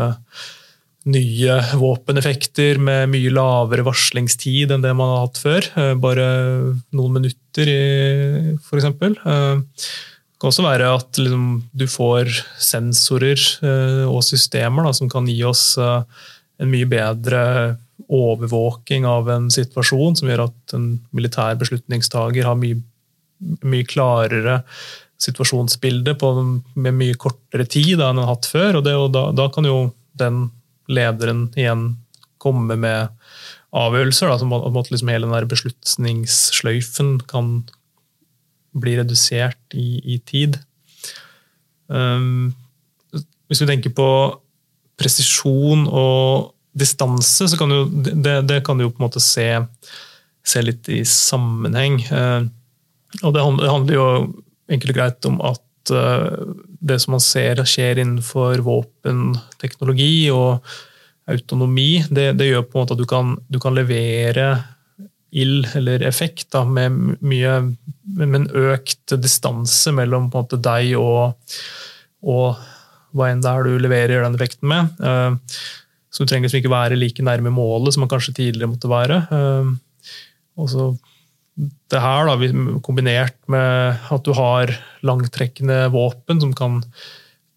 nye 1.06 1.56
våpeneffekter 1.78 2.80
med 2.82 3.12
mye 3.12 3.30
lavere 3.34 3.84
varslingstid 3.86 4.74
enn 4.74 4.82
det 4.84 4.92
man 4.98 5.12
har 5.12 5.24
hatt 5.26 5.40
før. 5.40 5.68
Eh, 5.78 5.94
bare 6.02 6.26
noen 6.96 7.16
minutter, 7.20 7.70
f.eks. 8.58 8.88
Eh, 8.90 8.98
det 9.06 10.42
kan 10.42 10.50
også 10.50 10.66
være 10.66 10.90
at 10.98 11.20
liksom, 11.22 11.46
du 11.72 11.86
får 11.88 12.32
sensorer 12.60 13.38
eh, 13.38 14.04
og 14.08 14.24
systemer 14.26 14.88
da, 14.88 14.94
som 14.96 15.10
kan 15.12 15.28
gi 15.30 15.38
oss 15.46 15.76
en 15.78 16.72
mye 16.72 16.88
bedre 16.90 17.40
overvåking 18.12 19.06
av 19.08 19.30
en 19.32 19.48
situasjon, 19.50 20.18
som 20.18 20.28
gjør 20.30 20.46
at 20.48 20.76
en 20.76 20.92
militær 21.16 21.56
beslutningstaker 21.58 22.46
har 22.46 22.58
mye, 22.58 22.78
mye 23.66 23.86
klarere 23.88 24.60
situasjonsbilde 25.22 26.14
på, 26.20 26.32
med 26.76 26.98
mye 26.98 27.16
kortere 27.20 27.64
tid 27.68 27.96
da, 28.00 28.10
enn 28.10 28.20
en 28.20 28.26
har 28.26 28.34
hatt 28.34 28.48
før. 28.50 28.80
og, 28.80 28.84
det, 28.84 28.94
og 29.00 29.10
da, 29.14 29.28
da, 29.36 29.48
kan 29.52 29.68
jo 29.68 29.78
den 30.18 30.46
lederen 30.88 31.48
igjen 31.58 31.88
komme 32.42 32.76
med 32.78 33.12
avgjørelser. 33.76 34.30
Da, 34.30 34.38
så 34.40 34.80
at 34.80 34.92
liksom 34.92 35.12
hele 35.12 35.26
den 35.26 35.34
der 35.34 35.48
beslutningssløyfen 35.50 37.18
kan 37.28 37.58
bli 38.76 38.96
redusert 38.98 39.76
i, 39.76 40.00
i 40.04 40.18
tid. 40.28 40.58
Um, 41.86 42.52
hvis 43.48 43.62
vi 43.62 43.70
tenker 43.70 43.94
på 43.96 44.08
presisjon 45.00 45.86
og 45.86 46.52
distanse, 46.76 47.48
så 47.48 47.58
kan 47.58 47.72
du, 47.72 47.78
det, 48.12 48.40
det 48.50 48.62
kan 48.66 48.76
du 48.76 48.86
jo 48.86 48.92
på 48.92 49.00
en 49.00 49.06
måte 49.06 49.22
se, 49.22 49.48
se 50.44 50.64
litt 50.64 50.88
i 50.92 51.02
sammenheng. 51.08 52.00
Uh, 52.10 52.48
og 53.22 53.36
det 53.36 53.44
handler 53.44 53.94
jo 53.96 54.08
enkelt 54.72 54.92
og 54.92 54.98
greit 54.98 55.28
om 55.30 55.40
at 55.46 55.94
uh, 55.94 56.52
det 56.86 57.00
som 57.02 57.16
man 57.16 57.22
ser 57.24 57.62
skjer 57.66 58.00
innenfor 58.02 58.62
våpenteknologi 58.66 60.28
og 60.34 60.66
autonomi, 61.26 62.04
det, 62.08 62.32
det, 62.38 62.50
gjør 62.52 62.66
på 62.68 62.78
en 62.78 62.84
måte 62.84 62.94
at 62.94 63.02
du 63.02 63.08
kan, 63.10 63.34
du 63.50 63.58
kan 63.62 63.74
levere 63.74 64.46
ild 65.36 65.66
eller 65.76 66.04
effekt 66.06 66.52
da, 66.54 66.62
med 66.64 67.18
mye 67.20 67.56
med 68.16 68.38
en 68.38 68.46
økt 68.70 69.16
distanse 69.20 69.92
mellom 69.94 70.30
måte 70.32 70.58
deg 70.62 70.94
og, 71.00 71.34
og 72.22 72.62
hva 73.16 73.32
enn 73.32 73.42
det 73.42 73.50
er 73.50 73.66
du 73.66 73.82
leverer 73.82 74.22
den 74.22 74.38
effekten 74.38 74.70
med. 74.70 75.02
Uh, 75.02 75.34
så 76.10 76.24
du 76.24 76.30
trenger 76.30 76.46
liksom 76.46 76.62
ikke 76.62 76.72
være 76.72 76.98
like 76.98 77.24
nærme 77.26 77.52
målet 77.52 77.94
som 77.94 78.04
man 78.04 78.12
kanskje 78.12 78.36
tidligere 78.38 78.70
måtte 78.70 78.90
være. 78.92 79.18
Uh, 79.32 79.74
og 80.56 80.70
så 80.72 80.88
det 81.56 82.00
her, 82.02 82.28
da, 82.28 82.78
kombinert 82.84 83.36
med 83.48 84.02
at 84.12 84.26
du 84.26 84.34
har 84.36 84.72
langtrekkende 85.06 85.86
våpen 85.94 86.42
som 86.42 86.52
kan 86.56 86.82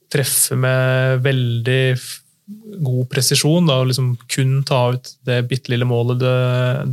treffe 0.09 0.55
med 0.57 1.19
veldig 1.25 1.83
god 2.79 3.03
presisjon, 3.11 3.67
da, 3.69 3.81
og 3.81 3.91
liksom 3.91 4.13
kun 4.31 4.59
ta 4.65 4.81
ut 4.95 5.11
det 5.27 5.43
bitte 5.51 5.73
lille 5.73 5.85
målet 5.85 6.21
det, 6.23 6.37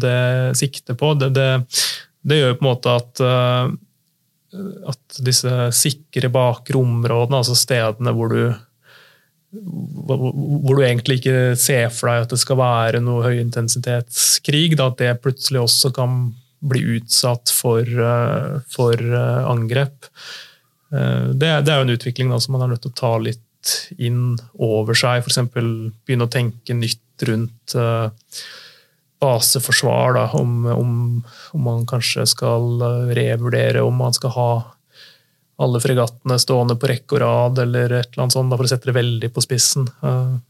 det 0.02 0.18
sikter 0.58 0.98
på, 0.98 1.14
det, 1.16 1.30
det, 1.36 1.48
det, 2.26 2.40
gjør 2.42 2.56
på 2.58 2.64
en 2.64 2.68
måte 2.68 2.96
at, 2.98 3.22
uh, 3.24 3.70
at 4.92 5.20
disse 5.24 5.70
sikre 5.78 6.30
bakre 6.32 6.80
områdene, 6.80 7.40
altså 7.40 7.56
stedene 7.56 8.14
hvor 8.16 8.34
du 8.34 8.40
hvor 9.56 10.74
du 10.76 10.82
egentlig 10.84 11.20
ikke 11.20 11.54
ser 11.56 11.86
for 11.94 12.10
deg 12.10 12.26
at 12.26 12.32
det 12.34 12.38
skal 12.42 12.58
være 12.60 13.00
noe 13.00 13.22
høyintensitetskrig, 13.24 14.74
da, 14.76 14.90
at 14.90 14.98
det 15.00 15.14
plutselig 15.22 15.62
også 15.62 15.92
kan 15.96 16.18
bli 16.68 16.82
utsatt 16.98 17.52
for, 17.52 17.82
uh, 17.86 18.60
for 18.72 19.00
uh, 19.00 19.46
angrep. 19.50 20.10
Det, 20.86 21.48
det, 21.66 21.72
er 21.72 21.80
jo 21.80 21.84
en 21.84 21.96
utvikling 21.96 22.28
da, 22.30 22.36
som 22.40 22.54
man 22.54 22.62
er 22.62 22.68
nødt 22.70 22.84
til 22.84 22.92
å 22.92 22.96
ta 23.00 23.08
litt 23.18 23.72
inn 23.98 24.36
over 24.62 24.94
seg. 24.96 25.24
F.eks. 25.24 25.40
begynne 25.50 26.28
å 26.28 26.30
tenke 26.30 26.76
nytt 26.78 27.26
rundt 27.26 27.74
baseforsvar. 29.20 30.14
Da, 30.14 30.28
om, 30.38 30.66
om, 30.66 30.92
om, 31.52 31.62
man 31.62 31.86
kanskje 31.88 32.26
skal 32.28 32.82
eh, 32.82 33.14
revurdere 33.18 33.84
om 33.84 33.96
man 33.96 34.16
skal 34.16 34.34
ha 34.36 34.50
alle 35.56 35.80
fregattene 35.80 36.36
stående 36.38 36.76
på 36.76 36.88
rekke 36.90 37.16
og 37.16 37.20
rad, 37.22 37.60
eller 37.62 37.92
et 37.96 38.10
eller 38.10 38.26
annet 38.26 38.34
sånt, 38.34 38.52
for 38.52 38.66
å 38.66 38.68
sette 38.68 38.90
det 38.90 38.96
veldig 38.96 39.30
på 39.32 39.40
spissen. 39.40 39.86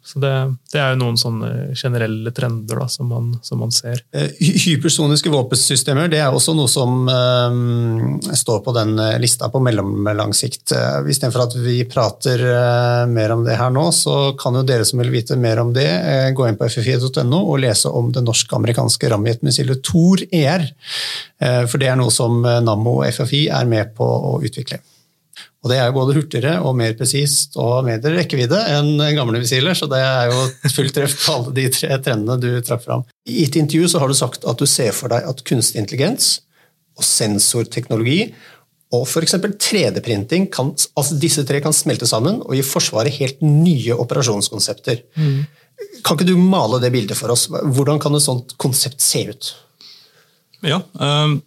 Så 0.02 0.22
det, 0.22 0.32
det 0.72 0.80
er 0.82 0.94
jo 0.94 0.98
noen 1.04 1.18
sånne 1.20 1.50
generelle 1.78 2.32
trender 2.34 2.80
da, 2.82 2.88
som, 2.90 3.12
man, 3.12 3.28
som, 3.46 3.60
man, 3.62 3.74
ser. 3.74 4.02
Eh, 4.10 4.34
hypersoniske 4.66 5.30
våpensystemer 5.30 6.10
det 6.10 6.18
er 6.24 6.34
også 6.34 6.56
noe 6.58 6.70
som 6.70 7.06
um, 7.06 8.16
står 8.26 8.64
på 8.66 8.74
den 8.74 8.96
lista 9.22 9.50
på 9.52 9.62
mellomlang 9.62 10.34
sikt. 10.34 10.74
Istedenfor 10.74 11.46
at 11.46 11.54
vi 11.62 11.78
prater 11.86 12.42
uh, 12.42 13.06
mer 13.10 13.36
om 13.36 13.46
det 13.46 13.60
her 13.60 13.70
nå, 13.70 13.86
så 13.94 14.34
kan 14.40 14.58
jo 14.58 14.64
dere 14.66 14.88
som 14.88 15.04
vil 15.04 15.14
vite 15.14 15.38
mer 15.38 15.62
om 15.62 15.70
det, 15.76 15.86
uh, 15.86 16.32
gå 16.34 16.50
inn 16.50 16.58
på 16.58 16.66
ffi.no 16.66 17.44
og 17.44 17.62
lese 17.62 17.94
om 17.94 18.10
det 18.14 18.26
norsk-amerikanske 18.26 19.14
ramjetmissilet 19.14 19.86
Thor 19.86 20.26
ER. 20.34 20.66
Uh, 21.38 21.62
for 21.70 21.78
det 21.78 21.94
er 21.94 22.02
noe 22.02 22.10
som 22.10 22.42
Nammo 22.42 22.98
og 23.04 23.08
FFI 23.14 23.46
er 23.54 23.70
med 23.70 23.94
på 23.94 24.06
å 24.34 24.36
utvikle. 24.42 24.82
Og 25.66 25.72
det 25.72 25.80
er 25.82 25.88
jo 25.88 25.96
både 25.96 26.14
hurtigere 26.14 26.50
og 26.62 26.76
mer 26.78 26.92
presist 26.94 27.56
og 27.58 27.80
mer 27.88 27.98
rekkevidde 27.98 28.60
enn 28.70 29.00
gamle 29.16 29.40
missiler, 29.42 29.74
så 29.74 29.88
det 29.90 29.98
er 29.98 30.28
jo 30.30 30.44
fullt 30.76 30.94
treff 30.94 31.16
på 31.24 31.32
alle 31.34 31.54
de 31.56 31.64
tre 31.74 31.96
trendene 31.98 32.36
du 32.38 32.52
trakk 32.62 32.84
fram. 32.84 33.02
I 33.26 33.48
et 33.48 33.58
intervju 33.58 33.90
så 33.90 33.98
har 33.98 34.12
du 34.12 34.14
sagt 34.14 34.46
at 34.46 34.62
du 34.62 34.70
ser 34.70 34.94
for 34.94 35.10
deg 35.10 35.26
at 35.26 35.42
kunstig 35.48 35.82
intelligens 35.82 36.36
og 36.94 37.02
sensorteknologi 37.02 38.20
og 38.94 39.08
f.eks. 39.10 39.34
3D-printing, 39.42 40.46
altså 40.54 41.18
disse 41.18 41.42
tre 41.48 41.58
kan 41.64 41.74
smelte 41.74 42.06
sammen 42.06 42.38
og 42.44 42.54
gi 42.54 42.62
Forsvaret 42.62 43.18
helt 43.18 43.42
nye 43.42 43.98
operasjonskonsepter. 43.98 45.02
Mm. 45.18 45.40
Kan 46.06 46.14
ikke 46.14 46.30
du 46.30 46.36
male 46.38 46.78
det 46.78 46.94
bildet 46.94 47.18
for 47.18 47.34
oss? 47.34 47.48
Hvordan 47.50 47.98
kan 47.98 48.14
et 48.14 48.22
sånt 48.22 48.54
konsept 48.62 49.02
se 49.02 49.26
ut? 49.34 49.50
Ja, 50.62 50.78
um, 51.02 51.40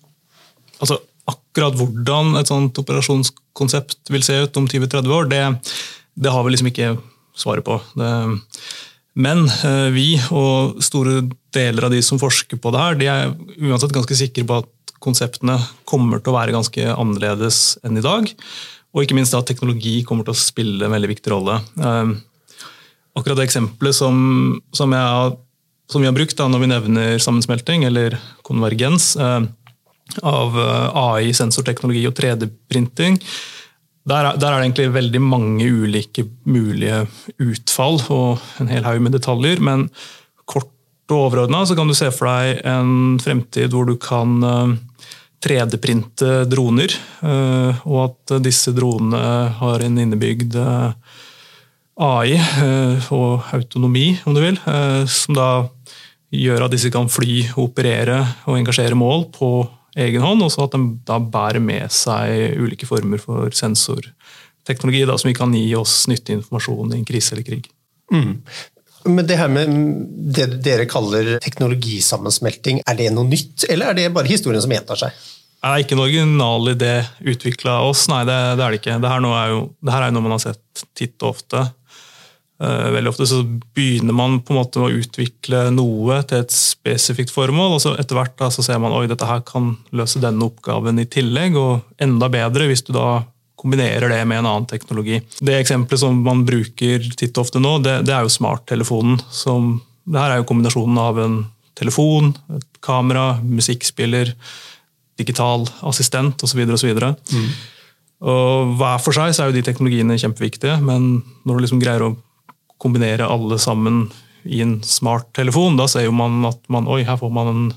altså 0.83 0.99
akkurat 1.59 1.75
hvordan 1.75 2.37
et 2.39 2.47
sånt 2.47 2.77
operasjonskonsept 2.79 4.11
vil 4.13 4.23
se 4.23 4.37
ut 4.45 4.59
om 4.59 4.67
20-30 4.69 5.11
år, 5.11 5.27
det, 5.27 5.41
det, 6.15 6.31
har 6.31 6.45
vi 6.45 6.53
liksom 6.53 6.69
ikke 6.71 6.93
svaret 7.35 7.65
på. 7.67 7.75
Det, 7.99 8.11
men 9.19 9.43
eh, 9.67 9.89
vi 9.91 10.07
og 10.31 10.79
store 10.83 11.25
deler 11.55 11.87
av 11.87 11.91
de 11.91 11.99
som 12.05 12.21
forsker 12.21 12.61
på 12.61 12.71
det 12.71 12.83
her, 12.83 12.99
de 12.99 13.09
er 13.11 13.33
uansett 13.67 13.95
ganske 13.95 14.15
sikre 14.15 14.45
på 14.47 14.61
at 14.61 14.95
konseptene 15.03 15.57
kommer 15.87 16.23
til 16.23 16.31
å 16.31 16.37
være 16.37 16.55
ganske 16.55 16.87
annerledes 16.95 17.77
enn 17.83 17.99
i 17.99 18.05
dag. 18.05 18.31
Og 18.95 19.03
ikke 19.03 19.17
minst 19.17 19.35
at 19.35 19.47
teknologi 19.49 19.99
kommer 20.07 20.25
til 20.25 20.35
å 20.35 20.39
spille 20.39 20.87
en 20.87 20.95
veldig 20.95 21.11
viktig 21.11 21.35
rolle. 21.35 21.59
Eh, 21.75 22.15
akkurat 23.19 23.41
det 23.41 23.49
eksempelet 23.49 23.99
som, 23.99 24.15
som, 24.71 24.95
jeg, 24.95 25.37
som 25.91 26.03
vi 26.03 26.07
har 26.07 26.15
brukt 26.15 26.39
da, 26.39 26.47
når 26.47 26.63
vi 26.63 26.71
nevner 26.71 27.19
sammensmelting 27.19 27.83
eller 27.89 28.15
konvergens, 28.47 29.11
eh, 29.19 29.41
av 30.23 30.57
eh, 30.59 30.97
AI, 30.97 31.31
sensorteknologi 31.35 32.05
og 32.09 32.15
3D-printing. 32.17 33.19
Der, 34.09 34.31
der, 34.39 34.51
er 34.51 34.57
det 34.57 34.65
egentlig 34.69 34.89
veldig 34.95 35.21
mange 35.21 35.67
ulike 35.69 36.25
mulige 36.49 37.03
utfall 37.43 37.99
og 38.09 38.61
en 38.61 38.71
hel 38.71 38.87
haug 38.87 39.03
med 39.05 39.13
detaljer. 39.17 39.61
Men 39.61 39.87
kort 40.49 40.71
og 41.09 41.25
overordna 41.27 41.65
kan 41.77 41.89
du 41.89 41.97
se 41.97 42.09
for 42.13 42.29
deg 42.29 42.63
en 42.69 43.19
fremtid 43.21 43.73
hvor 43.73 43.89
du 43.89 43.95
kan 44.01 44.39
3D-printe 45.45 46.29
eh, 46.41 46.45
droner, 46.49 46.95
eh, 47.23 47.83
og 47.85 47.99
at 48.07 48.39
disse 48.43 48.73
dronene 48.75 49.53
har 49.59 49.85
en 49.85 49.99
innebygd 50.05 50.57
AI 51.99 52.37
og 53.11 53.49
autonomi, 53.51 54.13
om 54.23 54.35
du 54.35 54.39
vil, 54.39 54.55
som 55.11 55.35
da 55.35 55.49
gjør 56.31 56.63
at 56.63 56.73
disse 56.73 56.91
kan 56.93 57.09
fly, 57.11 57.41
operere 57.59 58.21
og 58.47 58.55
engasjere 58.59 58.97
mål 58.97 59.25
på 59.35 59.49
egen 59.99 60.23
hånd, 60.23 60.43
og 60.45 60.51
så 60.53 60.65
at 60.65 60.75
de 60.75 60.81
da 61.07 61.19
bærer 61.19 61.63
med 61.63 61.91
seg 61.93 62.59
ulike 62.59 62.87
former 62.89 63.21
for 63.21 63.53
sensorteknologi 63.55 65.05
da, 65.09 65.17
som 65.19 65.31
kan 65.37 65.55
gi 65.55 65.67
oss 65.77 66.01
nyttig 66.11 66.39
informasjon 66.39 66.93
i 66.93 66.99
en 67.01 67.07
krise 67.07 67.35
eller 67.35 67.47
krig. 67.47 67.71
Mm. 68.13 68.37
Men 69.09 69.27
det 69.27 69.37
her 69.39 69.51
med 69.51 69.73
det 70.35 70.47
dere 70.65 70.87
kaller 70.89 71.37
teknologisammensmelting, 71.43 72.81
er 72.83 72.97
det 72.99 73.11
noe 73.15 73.27
nytt, 73.29 73.65
eller 73.69 73.91
er 73.91 73.99
det 73.99 74.13
bare 74.15 74.31
historien 74.31 74.63
som 74.63 74.73
gjentar 74.73 74.99
seg? 74.99 75.27
Det 75.59 75.67
er 75.67 75.83
ikke 75.83 75.95
en 75.97 76.05
original 76.05 76.71
idé 76.71 76.93
utvikla 77.27 77.81
av 77.81 77.89
oss, 77.91 78.05
nei 78.11 78.21
det, 78.27 78.37
det, 78.55 78.63
er 78.63 78.71
det 78.71 78.79
ikke. 78.79 78.99
Det 79.03 79.11
her, 79.11 79.25
er 79.41 79.49
jo, 79.51 79.63
det 79.83 79.95
her 79.95 80.05
er 80.05 80.13
noe 80.15 80.23
man 80.23 80.35
har 80.37 80.43
sett 80.43 80.83
titt 80.95 81.17
og 81.19 81.33
ofte. 81.33 81.65
Eh, 82.59 82.91
veldig 82.91 83.13
ofte 83.13 83.27
så 83.29 83.39
begynner 83.75 84.15
man 84.15 84.41
på 84.43 84.51
en 84.51 84.59
måte 84.59 84.81
å 84.83 84.91
utvikle 84.91 85.69
noe 85.71 86.19
til 86.27 86.41
et 86.43 86.51
spesifikt 86.51 87.31
formål, 87.31 87.77
og 87.77 87.83
så 87.83 87.93
etter 87.95 88.19
hvert 88.19 88.35
da, 88.41 88.49
så 88.51 88.65
ser 88.65 88.81
man 88.83 88.95
oi, 88.95 89.05
dette 89.07 89.27
her 89.27 89.45
kan 89.47 89.77
løse 89.95 90.19
denne 90.19 90.49
oppgaven 90.49 90.99
i 90.99 91.07
tillegg, 91.07 91.55
og 91.59 92.03
enda 92.03 92.27
bedre 92.31 92.67
hvis 92.67 92.83
du 92.89 92.91
da 92.97 93.21
kombinerer 93.59 94.11
det 94.11 94.19
med 94.27 94.41
en 94.41 94.49
annen 94.51 94.67
teknologi. 94.67 95.21
Det 95.39 95.55
eksempelet 95.55 96.03
som 96.03 96.19
man 96.23 96.45
bruker 96.47 97.07
titt 97.19 97.35
og 97.37 97.47
ofte 97.47 97.63
nå, 97.63 97.77
det, 97.83 98.01
det 98.07 98.15
er 98.15 98.27
jo 98.27 98.35
smarttelefonen. 98.35 99.19
Som, 99.35 99.73
det 100.07 100.19
her 100.19 100.35
er 100.35 100.39
jo 100.39 100.47
kombinasjonen 100.51 100.99
av 100.99 101.19
en 101.23 101.41
telefon, 101.79 102.31
et 102.55 102.79
kamera, 102.83 103.33
musikkspiller, 103.43 104.31
digital 105.19 105.67
assistent 105.87 106.43
osv. 106.43 106.63
osv. 106.75 106.95
Mm. 107.35 107.51
Og 108.31 108.79
hver 108.79 109.03
for 109.03 109.15
seg 109.15 109.35
så 109.35 109.43
er 109.43 109.51
jo 109.51 109.59
de 109.59 109.67
teknologiene 109.67 110.19
kjempeviktige, 110.19 110.79
men 110.83 111.21
når 111.47 111.59
du 111.59 111.65
liksom 111.65 111.83
greier 111.83 112.07
å 112.07 112.15
kombinere 112.79 113.27
alle 113.27 113.59
sammen 113.59 114.07
i 114.47 114.61
en 114.63 114.79
smarttelefon, 114.83 115.77
da 115.77 115.87
ser 115.91 116.11
man 116.15 116.45
at 116.47 116.61
man, 116.71 116.87
oi, 116.87 117.03
her 117.07 117.19
får 117.19 117.31
man 117.33 117.69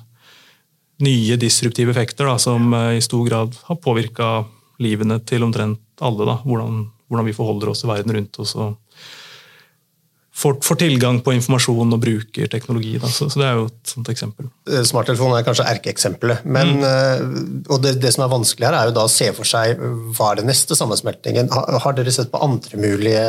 nye 1.02 1.37
disruptive 1.40 1.90
effekter 1.90 2.28
da, 2.30 2.37
som 2.38 2.73
eh, 2.75 2.99
i 2.99 3.04
stor 3.04 3.26
grad 3.26 3.56
har 3.66 3.80
påvirka 3.82 4.44
livene 4.82 5.18
til 5.26 5.44
omtrent 5.47 5.82
alle. 6.02 6.26
Da. 6.28 6.38
Hvordan, 6.47 6.85
hvordan, 7.11 7.28
vi 7.28 7.37
forholder 7.37 7.73
oss 7.73 7.82
til 7.82 7.90
verden 7.90 8.14
rundt 8.16 8.38
oss. 8.42 8.54
og 8.56 8.78
får, 10.35 10.57
får, 10.65 10.79
tilgang 10.81 11.21
på 11.25 11.35
informasjon 11.37 11.93
og 11.95 12.01
bruker 12.01 12.49
teknologi. 12.51 12.95
Så, 13.05 13.29
så, 13.31 13.41
Det 13.41 13.47
er 13.47 13.59
jo 13.59 13.67
et 13.69 13.93
sånt 13.93 14.09
eksempel. 14.12 14.49
Eh, 14.71 14.85
smarttelefonen 14.89 15.37
er 15.39 15.45
kanskje 15.47 15.67
erkeeksempelet. 15.75 16.47
Mm. 16.47 16.81
Uh, 16.81 17.67
og 17.75 17.83
det, 17.85 17.99
det, 18.03 18.15
som 18.15 18.25
er 18.25 18.33
vanskelig 18.33 18.69
her, 18.69 18.79
er 18.79 18.89
jo 18.89 18.97
da 18.97 19.05
å 19.09 19.12
se 19.12 19.29
for 19.37 19.49
seg 19.49 19.83
hva 20.17 20.31
er 20.31 20.41
det 20.41 20.49
neste 20.49 20.79
sammensmeltingen. 20.79 21.53
Har, 21.53 21.79
har 21.85 21.99
dere 21.99 22.15
sett 22.15 22.33
på 22.33 22.41
andre 22.45 22.81
mulige 22.81 23.27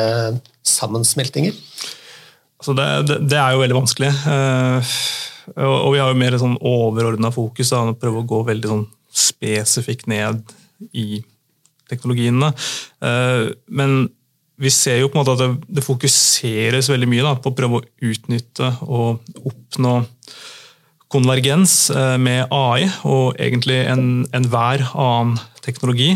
sammensmeltinger? 0.67 1.59
Altså 2.63 2.77
det, 2.79 2.87
det, 3.09 3.19
det, 3.27 3.39
er 3.41 3.53
jo 3.53 3.63
veldig 3.65 3.79
vanskelig. 3.81 4.11
Og, 5.59 5.89
vi 5.91 5.99
har 5.99 6.13
jo 6.13 6.19
mer 6.21 6.39
sånn 6.39 6.55
overordna 6.63 7.33
fokus. 7.35 7.73
Da, 7.73 7.83
å 7.83 7.99
prøve 7.99 8.23
å 8.23 8.27
gå 8.29 8.39
veldig 8.47 8.71
sånn 8.71 8.85
spesifikt 9.13 10.07
ned 10.07 10.53
i 10.95 11.19
teknologiene. 11.91 12.53
Men 13.03 13.97
vi 14.61 14.69
ser 14.73 14.99
jo 15.01 15.09
på 15.09 15.17
en 15.17 15.23
måte 15.23 15.33
at 15.33 15.41
det, 15.41 15.77
det 15.79 15.85
fokuseres 15.85 16.89
veldig 16.91 17.09
mye 17.09 17.25
da, 17.25 17.33
på 17.41 17.51
å 17.51 17.57
prøve 17.57 17.79
å 17.79 17.85
utnytte 18.05 18.69
og 18.85 19.23
oppnå 19.41 19.95
konvergens 21.13 21.89
eh, 21.93 22.15
med 22.21 22.53
AI 22.53 22.87
og 23.09 23.39
egentlig 23.41 23.81
enhver 23.85 24.85
en 24.85 25.03
annen 25.05 25.35
teknologi. 25.65 26.13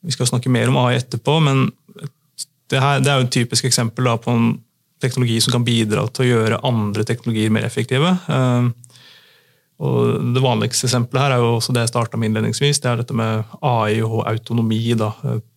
Vi 0.00 0.14
skal 0.14 0.30
snakke 0.30 0.52
mer 0.52 0.70
om 0.70 0.78
AI 0.80 0.98
etterpå, 0.98 1.38
men 1.44 1.68
det, 2.70 2.78
her, 2.78 3.02
det 3.02 3.10
er 3.10 3.18
jo 3.18 3.28
et 3.28 3.34
typisk 3.34 3.66
eksempel 3.68 4.08
da, 4.08 4.16
på 4.20 4.34
en 4.34 4.52
teknologi 5.02 5.38
som 5.42 5.54
kan 5.56 5.66
bidra 5.66 6.04
til 6.12 6.26
å 6.26 6.30
gjøre 6.30 6.62
andre 6.68 7.06
teknologier 7.08 7.52
mer 7.52 7.66
effektive. 7.66 8.14
Eh, 8.30 8.89
og 9.80 10.34
det 10.34 10.42
vanligste 10.44 10.84
eksempelet 10.90 11.22
her 11.22 11.34
er 11.34 11.40
jo 11.40 11.54
også 11.56 11.72
det 11.72 11.86
jeg 11.86 11.92
starta 11.94 12.18
med 12.20 12.28
innledningsvis. 12.30 12.82
Det 12.84 12.90
er 12.90 13.00
dette 13.00 13.16
med 13.16 13.54
AI 13.64 14.02
og 14.04 14.26
autonomi. 14.28 14.82
Da. 14.98 15.08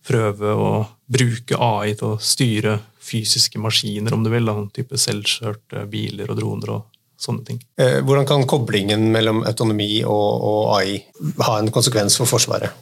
Prøve 0.08 0.54
å 0.56 0.70
bruke 1.12 1.58
AI 1.60 1.92
til 1.98 2.14
å 2.14 2.20
styre 2.22 2.78
fysiske 3.04 3.60
maskiner, 3.60 4.16
om 4.16 4.24
du 4.24 4.30
vil. 4.32 4.48
Da. 4.48 4.56
Type 4.72 5.00
selvkjørte 5.00 5.84
biler 5.92 6.32
og 6.32 6.40
droner 6.40 6.72
og 6.78 6.86
sånne 7.20 7.44
ting. 7.50 7.60
Eh, 7.76 8.00
hvordan 8.00 8.26
kan 8.28 8.48
koblingen 8.48 9.10
mellom 9.12 9.44
autonomi 9.44 10.00
og 10.08 10.72
AI 10.78 10.98
ha 11.44 11.58
en 11.60 11.70
konsekvens 11.74 12.16
for 12.20 12.28
Forsvaret? 12.28 12.72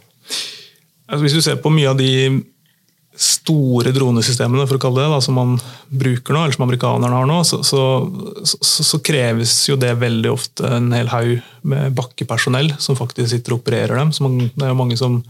Altså, 1.10 1.24
hvis 1.26 1.36
du 1.36 1.42
ser 1.44 1.58
på 1.62 1.74
mye 1.74 1.90
av 1.90 1.98
de 1.98 2.12
store 3.12 3.92
dronesystemene 3.92 4.64
for 4.66 4.78
å 4.78 4.82
kalle 4.82 5.02
det, 5.02 5.10
da, 5.12 5.20
som 5.24 5.36
man 5.36 5.56
bruker 5.92 6.32
nå, 6.32 6.44
eller 6.44 6.56
som 6.56 6.64
amerikanerne 6.64 7.18
har 7.18 7.28
nå, 7.28 7.38
så, 7.44 7.60
så, 7.66 7.82
så, 8.48 8.86
så, 8.88 9.00
kreves 9.04 9.52
jo 9.68 9.76
det 9.80 9.92
veldig 10.00 10.30
ofte 10.32 10.70
en 10.78 10.88
hel 10.96 11.10
haug 11.12 11.34
med 11.68 11.92
bakkepersonell 11.98 12.72
som 12.80 12.96
faktisk 12.98 13.34
sitter 13.34 13.54
og 13.54 13.62
opererer 13.62 14.00
dem. 14.00 14.14
Man, 14.24 14.38
det 14.48 14.64
er 14.64 14.72
jo 14.72 14.80
mange 14.80 14.96
som 15.00 15.20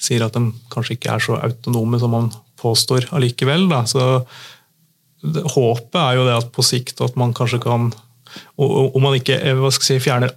sier 0.00 0.24
at 0.26 0.36
de 0.36 0.46
kanskje 0.72 0.96
ikke 0.96 1.16
er 1.16 1.26
så 1.26 1.38
autonome 1.42 1.98
som 2.02 2.14
man 2.14 2.30
påstår 2.60 3.10
allikevel. 3.14 3.66
Da. 3.70 3.82
Så 3.90 4.06
det, 5.24 5.44
håpet 5.56 6.00
er 6.00 6.20
jo 6.20 6.28
det 6.28 6.38
at 6.38 6.54
på 6.54 6.64
sikt 6.66 7.02
at 7.04 7.18
man 7.20 7.34
kanskje 7.36 7.62
kan 7.64 7.90
om 8.58 8.98
man 8.98 9.14
ikke 9.14 9.36
skal 9.76 9.84
si, 9.86 9.96
fjerner 10.02 10.32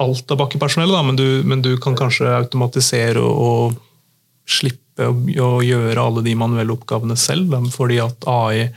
alt 0.00 0.30
av 0.32 0.38
bakkepersonellet, 0.40 1.04
men, 1.04 1.18
men, 1.48 1.64
du 1.64 1.74
kan 1.80 1.96
kanskje 1.98 2.30
automatisere 2.32 3.20
og, 3.20 3.42
og 3.44 4.48
slippe 4.48 4.81
å, 5.00 5.48
gjøre 5.64 6.02
alle 6.02 6.24
de 6.26 6.34
manuelle 6.38 6.74
oppgavene 6.74 7.16
selv, 7.18 7.54
fordi 7.72 8.00
at 8.02 8.28
AI 8.28 8.68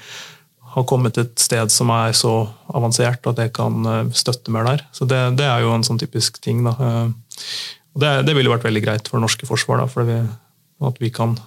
har 0.76 0.88
kommet 0.88 1.18
et 1.22 1.36
sted 1.40 1.72
som 1.72 1.92
er 1.96 2.16
så 2.18 2.34
avansert 2.76 3.28
at 3.30 3.38
det 3.40 3.52
kan 3.56 3.86
eh, 3.88 4.12
støtte 4.16 4.52
mer 4.52 4.68
der. 4.68 4.84
Så 4.96 5.08
det, 5.08 5.22
det 5.40 5.48
er 5.48 5.64
jo 5.64 5.72
en 5.72 5.86
sånn 5.88 6.00
typisk 6.02 6.42
ting. 6.44 6.66
Da. 6.68 6.76
Eh, 6.76 7.46
det, 8.04 8.12
det 8.28 8.36
ville 8.36 8.52
vært 8.52 8.68
veldig 8.68 8.84
greit 8.84 9.08
for 9.08 9.20
det 9.20 9.26
norske 9.28 9.48
forsvar, 9.48 9.84
da, 9.84 9.88
for 9.92 10.08
vi, 10.08 10.20
at 10.90 11.00
vi 11.00 11.12
kan 11.16 11.38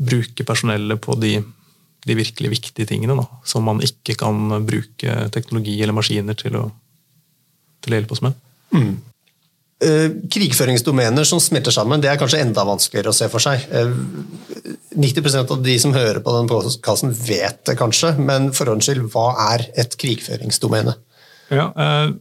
bruke 0.00 0.44
personellet 0.48 1.00
på 1.00 1.16
de, 1.20 1.38
de 2.04 2.16
virkelig 2.18 2.52
viktige 2.52 2.88
tingene, 2.88 3.16
da, 3.16 3.40
som 3.48 3.64
man 3.64 3.80
ikke 3.84 4.18
kan 4.20 4.60
bruke 4.68 5.16
teknologi 5.32 5.78
eller 5.80 5.96
maskiner 5.96 6.36
til 6.36 6.60
å, 6.60 6.66
til 7.80 7.94
å 7.94 8.00
hjelpe 8.00 8.16
oss 8.16 8.24
med. 8.28 8.36
Mm. 8.76 8.94
Uh, 9.80 10.10
krigføringsdomener 10.28 11.24
som 11.24 11.38
smelter 11.40 11.72
sammen, 11.72 12.02
det 12.04 12.10
er 12.10 12.18
kanskje 12.20 12.42
enda 12.42 12.66
vanskeligere 12.68 13.14
å 13.14 13.16
se 13.16 13.30
for 13.32 13.40
seg. 13.40 13.62
Uh, 13.72 13.94
90% 14.92 15.54
av 15.54 15.62
de 15.64 15.76
som 15.80 15.94
hører 15.96 16.20
på 16.20 16.34
den 16.34 16.50
podkasten, 16.50 17.14
vet 17.16 17.62
det 17.64 17.78
kanskje, 17.80 18.10
men 18.20 18.50
for 18.52 18.68
ordens 18.68 18.90
skyld, 18.90 19.06
hva 19.14 19.30
er 19.54 19.64
et 19.80 19.96
krigføringsdomene? 20.02 20.92
Ja, 21.48 21.70
uh, 21.72 22.12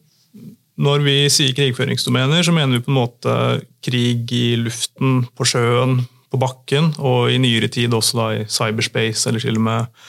når 0.79 1.03
vi 1.03 1.17
sier 1.35 1.51
krigføringsdomener, 1.57 2.47
så 2.47 2.55
mener 2.55 2.79
vi 2.79 2.85
på 2.85 2.93
en 2.93 2.99
måte 3.01 3.35
krig 3.83 4.31
i 4.31 4.55
luften, 4.63 5.25
på 5.35 5.51
sjøen, 5.51 5.99
på 6.31 6.39
bakken, 6.39 6.93
og 6.95 7.27
i 7.33 7.43
nyere 7.43 7.67
tid 7.67 7.91
også 7.91 8.21
da 8.21 8.31
i 8.37 8.47
cyberspace, 8.47 9.27
eller 9.27 9.43
til 9.43 9.59
og 9.59 9.67
med, 9.67 10.07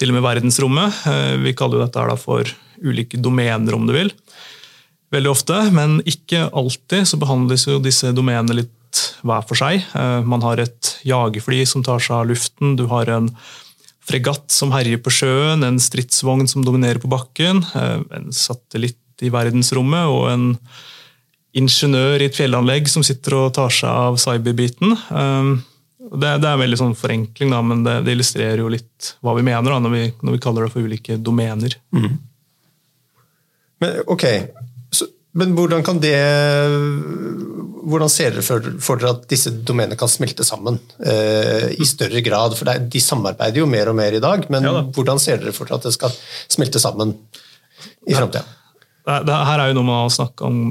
til 0.00 0.14
og 0.14 0.16
med 0.16 0.24
verdensrommet. 0.30 1.04
Vi 1.44 1.52
kaller 1.58 1.82
jo 1.82 1.84
dette 1.90 2.20
for 2.24 2.56
ulike 2.80 3.20
domener, 3.20 3.76
om 3.76 3.84
du 3.84 3.92
vil 3.98 4.16
veldig 5.14 5.30
ofte, 5.30 5.58
men 5.74 6.00
ikke 6.08 6.48
alltid 6.56 7.06
så 7.08 7.18
behandles 7.20 7.66
jo 7.68 7.78
disse 7.82 8.10
domenene 8.16 8.62
litt 8.62 8.72
hver 9.26 9.44
for 9.46 9.58
seg. 9.58 9.84
Eh, 9.96 10.20
man 10.26 10.42
har 10.44 10.60
et 10.62 10.96
jagerfly 11.06 11.62
som 11.68 11.84
tar 11.86 12.02
seg 12.02 12.16
av 12.20 12.30
luften, 12.30 12.76
du 12.78 12.86
har 12.90 13.10
en 13.12 13.30
fregatt 14.06 14.52
som 14.54 14.72
herjer 14.74 15.00
på 15.02 15.12
sjøen, 15.12 15.64
en 15.66 15.80
stridsvogn 15.82 16.46
som 16.50 16.64
dominerer 16.66 17.02
på 17.02 17.10
bakken, 17.10 17.64
eh, 17.74 18.02
en 18.18 18.30
satellitt 18.34 19.24
i 19.24 19.32
verdensrommet 19.32 20.12
og 20.12 20.28
en 20.30 20.46
ingeniør 21.56 22.20
i 22.20 22.28
et 22.28 22.36
fjellanlegg 22.36 22.88
som 22.92 23.04
sitter 23.06 23.38
og 23.38 23.54
tar 23.56 23.72
seg 23.72 23.90
av 23.90 24.20
cyberbiten. 24.20 24.92
Eh, 24.92 25.56
det, 26.06 26.28
er 26.28 26.52
en 26.52 26.62
veldig 26.62 26.78
sånn 26.78 26.94
forenkling, 26.98 27.50
da, 27.50 27.62
men 27.66 27.82
det, 27.86 27.98
illustrerer 28.12 28.62
jo 28.62 28.70
litt 28.70 29.16
hva 29.24 29.34
vi 29.38 29.44
mener 29.46 29.72
da, 29.72 29.80
når, 29.82 29.94
vi, 29.96 30.04
når 30.22 30.36
vi 30.36 30.42
kaller 30.44 30.66
det 30.66 30.74
for 30.74 30.86
ulike 30.86 31.18
domener. 31.18 31.74
Mm. 31.96 32.14
Men 33.82 33.98
ok, 34.08 34.24
men 35.36 35.52
hvordan 35.56 35.84
kan 35.86 36.00
det 36.02 36.16
hvordan 37.86 38.10
ser 38.10 38.34
dere 38.34 38.42
for, 38.42 38.98
dere 38.98 39.12
at 39.14 39.26
disse 39.30 39.52
domenene 39.66 39.98
kan 39.98 40.10
smelte 40.10 40.44
sammen 40.46 40.78
eh, 41.06 41.68
i 41.78 41.86
større 41.86 42.22
grad? 42.24 42.56
For 42.58 42.66
De 42.66 43.02
samarbeider 43.02 43.62
jo 43.62 43.68
mer 43.70 43.92
og 43.92 43.98
mer 43.98 44.16
i 44.16 44.22
dag, 44.22 44.46
men 44.52 44.66
ja, 44.66 44.82
hvordan 44.96 45.22
ser 45.22 45.38
dere 45.42 45.54
for 45.54 45.68
dere 45.68 45.78
at 45.78 45.86
det 45.86 45.94
skal 45.94 46.14
smelte 46.50 46.82
sammen 46.82 47.14
i 48.06 48.16
framtida? 48.16 48.42
Her 49.06 49.60
er 49.60 49.70
jo 49.70 49.78
noe 49.78 49.86
man 49.86 50.02
har 50.02 50.14
snakka 50.16 50.48
om 50.48 50.62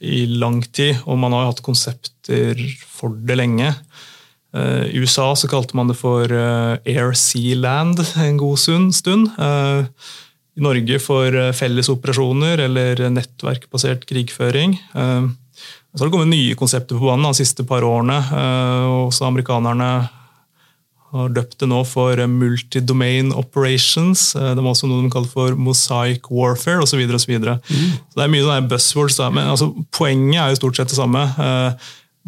i 0.00 0.24
lang 0.40 0.60
tid, 0.72 1.00
og 1.06 1.16
man 1.20 1.32
har 1.36 1.46
jo 1.46 1.52
hatt 1.54 1.64
konsepter 1.64 2.60
for 2.88 3.16
det 3.28 3.36
lenge. 3.40 3.72
Uh, 4.56 4.84
I 4.90 5.00
USA 5.00 5.30
så 5.38 5.48
kalte 5.48 5.76
man 5.78 5.88
det 5.88 5.96
for 6.00 6.28
uh, 6.28 6.76
Air 6.88 7.14
Sea 7.16 7.56
Land 7.56 8.02
en 8.20 8.40
god 8.40 8.60
stund. 8.60 9.30
I 10.58 10.64
Norge 10.64 10.98
for 11.02 11.30
felles 11.30 11.58
fellesoperasjoner 11.60 12.64
eller 12.66 13.04
nettverkbasert 13.14 14.06
krigføring. 14.08 14.74
Eh, 14.74 15.28
så 15.94 16.02
har 16.02 16.08
det 16.08 16.14
kommet 16.14 16.32
nye 16.32 16.56
konsepter 16.58 16.98
på 16.98 17.06
banen 17.06 17.28
de 17.28 17.38
siste 17.38 17.66
par 17.66 17.86
årene. 17.86 18.18
Eh, 18.18 18.88
også 19.06 19.28
amerikanerne 19.28 19.90
har 21.10 21.32
døpt 21.34 21.58
det 21.62 21.66
nå 21.70 21.80
for 21.90 22.20
multi-domain 22.30 23.32
operations. 23.34 24.28
Det 24.34 24.62
var 24.62 24.68
også 24.70 24.86
noe 24.86 25.02
de 25.02 25.10
kaller 25.10 25.30
for 25.30 25.56
mosaic 25.58 26.28
warfare 26.30 26.84
osv. 26.84 27.00
Mm. 27.02 27.56
Så 27.66 28.14
det 28.14 28.22
er 28.22 28.30
mye 28.30 28.44
sånne 28.44 28.68
buzzwords, 28.70 29.18
men 29.34 29.50
altså, 29.50 29.72
poenget 29.90 30.38
er 30.38 30.52
jo 30.52 30.60
stort 30.60 30.78
sett 30.78 30.94
det 30.94 31.00
samme. 31.00 31.24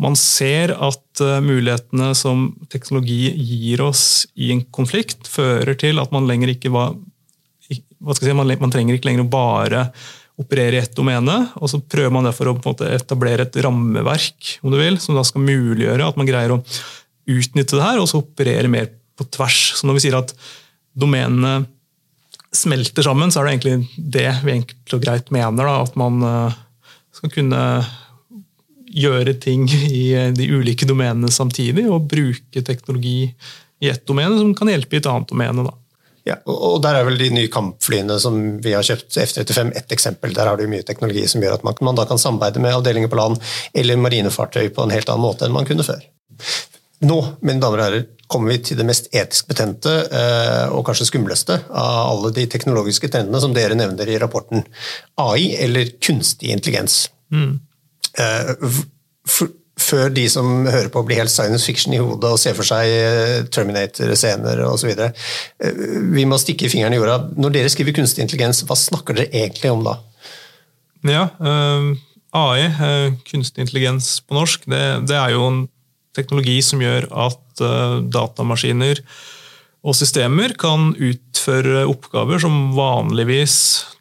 Man 0.03 0.19
ser 0.19 0.75
at 0.75 1.23
mulighetene 1.47 2.11
som 2.19 2.49
teknologi 2.75 3.31
gir 3.39 3.85
oss 3.87 4.27
i 4.35 4.51
en 4.51 4.65
konflikt, 4.75 5.31
fører 5.31 5.79
til 5.79 6.03
at 6.03 6.11
man 6.11 6.27
lenger 6.27 6.51
ikke 6.57 6.75
var 6.75 6.97
si, 8.19 8.33
man, 8.35 8.51
man, 8.61 8.73
trenger 8.73 8.99
ikke 8.99 9.11
lenger 9.11 9.27
å 9.27 9.33
bare 9.33 9.85
operere 10.43 10.79
i 10.79 10.83
ett 10.83 10.97
domene, 10.97 11.37
og 11.61 11.71
så 11.71 11.79
prøver 11.81 12.12
man 12.15 12.27
derfor 12.27 12.51
å 12.51 12.57
måte, 12.57 12.88
etablere 12.88 13.47
et 13.47 13.59
rammeverk 13.62 14.57
om 14.65 14.73
du 14.73 14.79
vil, 14.81 14.97
som 15.03 15.19
da 15.19 15.25
skal 15.27 15.45
muliggjøre 15.45 16.09
at 16.09 16.19
man 16.19 16.29
greier 16.29 16.55
å 16.55 16.62
utnytte 17.31 17.77
det 17.77 17.85
her, 17.85 18.01
og 18.01 18.09
så 18.11 18.23
operere 18.23 18.71
mer 18.73 18.88
på 19.19 19.27
tvers. 19.31 19.61
Så 19.79 19.87
når 19.87 19.99
vi 19.99 20.05
sier 20.07 20.19
at 20.19 20.35
domenene 20.99 21.62
smelter 22.53 23.07
sammen, 23.07 23.33
så 23.33 23.41
er 23.41 23.49
det 23.49 23.55
egentlig 23.55 24.07
det 24.17 24.29
vi 24.45 24.57
enkelt 24.59 24.97
og 24.97 25.05
greit 25.05 25.31
mener. 25.35 25.69
Da, 25.69 25.77
at 25.87 25.99
man 26.01 26.25
uh, 26.25 26.57
skal 27.17 27.33
kunne 27.33 27.62
gjøre 28.93 29.37
ting 29.41 29.65
i 29.73 30.33
de 30.37 30.49
ulike 30.53 30.88
domenene 30.88 31.31
samtidig, 31.33 31.87
og 31.88 32.09
bruke 32.11 32.65
teknologi 32.67 33.31
i 33.83 33.91
ett 33.91 34.05
domene 34.07 34.37
som 34.38 34.53
kan 34.57 34.71
hjelpe 34.71 34.99
i 34.99 35.01
et 35.01 35.09
annet 35.11 35.31
domene. 35.33 35.65
Da. 35.67 35.77
Ja, 36.29 36.37
og 36.47 36.83
Der 36.85 36.95
er 36.95 37.07
vel 37.07 37.19
de 37.19 37.31
nye 37.35 37.51
kampflyene 37.51 38.19
som 38.23 38.37
vi 38.63 38.75
har 38.77 38.87
kjøpt, 38.87 39.17
F-35, 39.19 39.73
ett 39.79 39.95
eksempel. 39.95 40.35
Der 40.37 40.47
har 40.47 40.57
du 40.57 40.69
mye 40.71 40.87
teknologi 40.87 41.25
som 41.31 41.43
gjør 41.43 41.59
at 41.59 41.65
man, 41.67 41.79
man 41.83 41.99
da 41.99 42.07
kan 42.07 42.21
samarbeide 42.21 42.63
med 42.63 42.77
avdelinger 42.77 43.11
på 43.11 43.19
land 43.19 43.41
eller 43.75 43.99
marinefartøy 43.99 44.69
på 44.75 44.85
en 44.85 44.95
helt 44.95 45.11
annen 45.11 45.25
måte 45.25 45.49
enn 45.49 45.57
man 45.57 45.67
kunne 45.67 45.87
før. 45.87 46.05
Nå 47.03 47.19
mine 47.43 47.59
damer 47.63 47.81
og 47.81 47.87
herrer, 47.89 48.05
kommer 48.31 48.55
vi 48.55 48.61
til 48.69 48.79
det 48.79 48.87
mest 48.87 49.11
etisk 49.11 49.49
betente 49.51 49.91
eh, 50.07 50.71
og 50.73 50.85
kanskje 50.87 51.09
skumleste 51.11 51.59
av 51.69 52.13
alle 52.13 52.31
de 52.37 52.47
teknologiske 52.51 53.11
trendene 53.13 53.41
som 53.43 53.55
dere 53.57 53.77
nevner 53.77 54.09
i 54.09 54.21
rapporten. 54.23 54.63
AI, 55.21 55.51
eller 55.65 55.91
kunstig 55.99 56.55
intelligens. 56.55 57.09
Mm. 57.35 57.59
Eh, 58.23 58.55
for, 59.29 59.51
før 59.93 60.13
de 60.15 60.25
som 60.31 60.65
hører 60.67 60.91
på 60.93 61.03
blir 61.07 61.21
helt 61.21 61.33
science 61.33 61.67
fiction 61.69 61.95
i 61.95 62.01
hodet 62.01 62.31
og 62.33 62.41
ser 62.41 62.57
for 62.57 62.67
seg 62.67 62.89
eh, 62.93 63.43
Terminator-scener 63.53 64.63
osv. 64.69 64.93
Eh, 64.95 65.83
vi 66.17 66.25
må 66.29 66.39
stikke 66.41 66.71
fingeren 66.73 66.97
i 66.97 67.01
jorda. 67.01 67.19
Når 67.37 67.57
dere 67.57 67.73
skriver 67.73 67.97
kunstig 67.97 68.25
intelligens, 68.25 68.63
hva 68.69 68.79
snakker 68.79 69.19
dere 69.19 69.33
egentlig 69.45 69.73
om 69.73 69.85
da? 69.87 69.99
Ja, 71.09 71.27
eh, 71.43 71.93
AI, 72.39 72.65
kunstig 73.29 73.67
intelligens 73.67 74.15
på 74.25 74.39
norsk, 74.39 74.65
det, 74.73 74.83
det, 75.11 75.19
er 75.19 75.35
jo 75.35 75.45
en 75.51 75.63
teknologi 76.17 76.57
som 76.65 76.81
gjør 76.81 77.11
at 77.27 77.63
datamaskiner 78.13 79.03
og 79.83 79.97
systemer 79.99 80.55
kan 80.61 80.93
utføre 80.95 81.83
oppgaver 81.91 82.41
som 82.41 82.73
vanligvis 82.77 83.57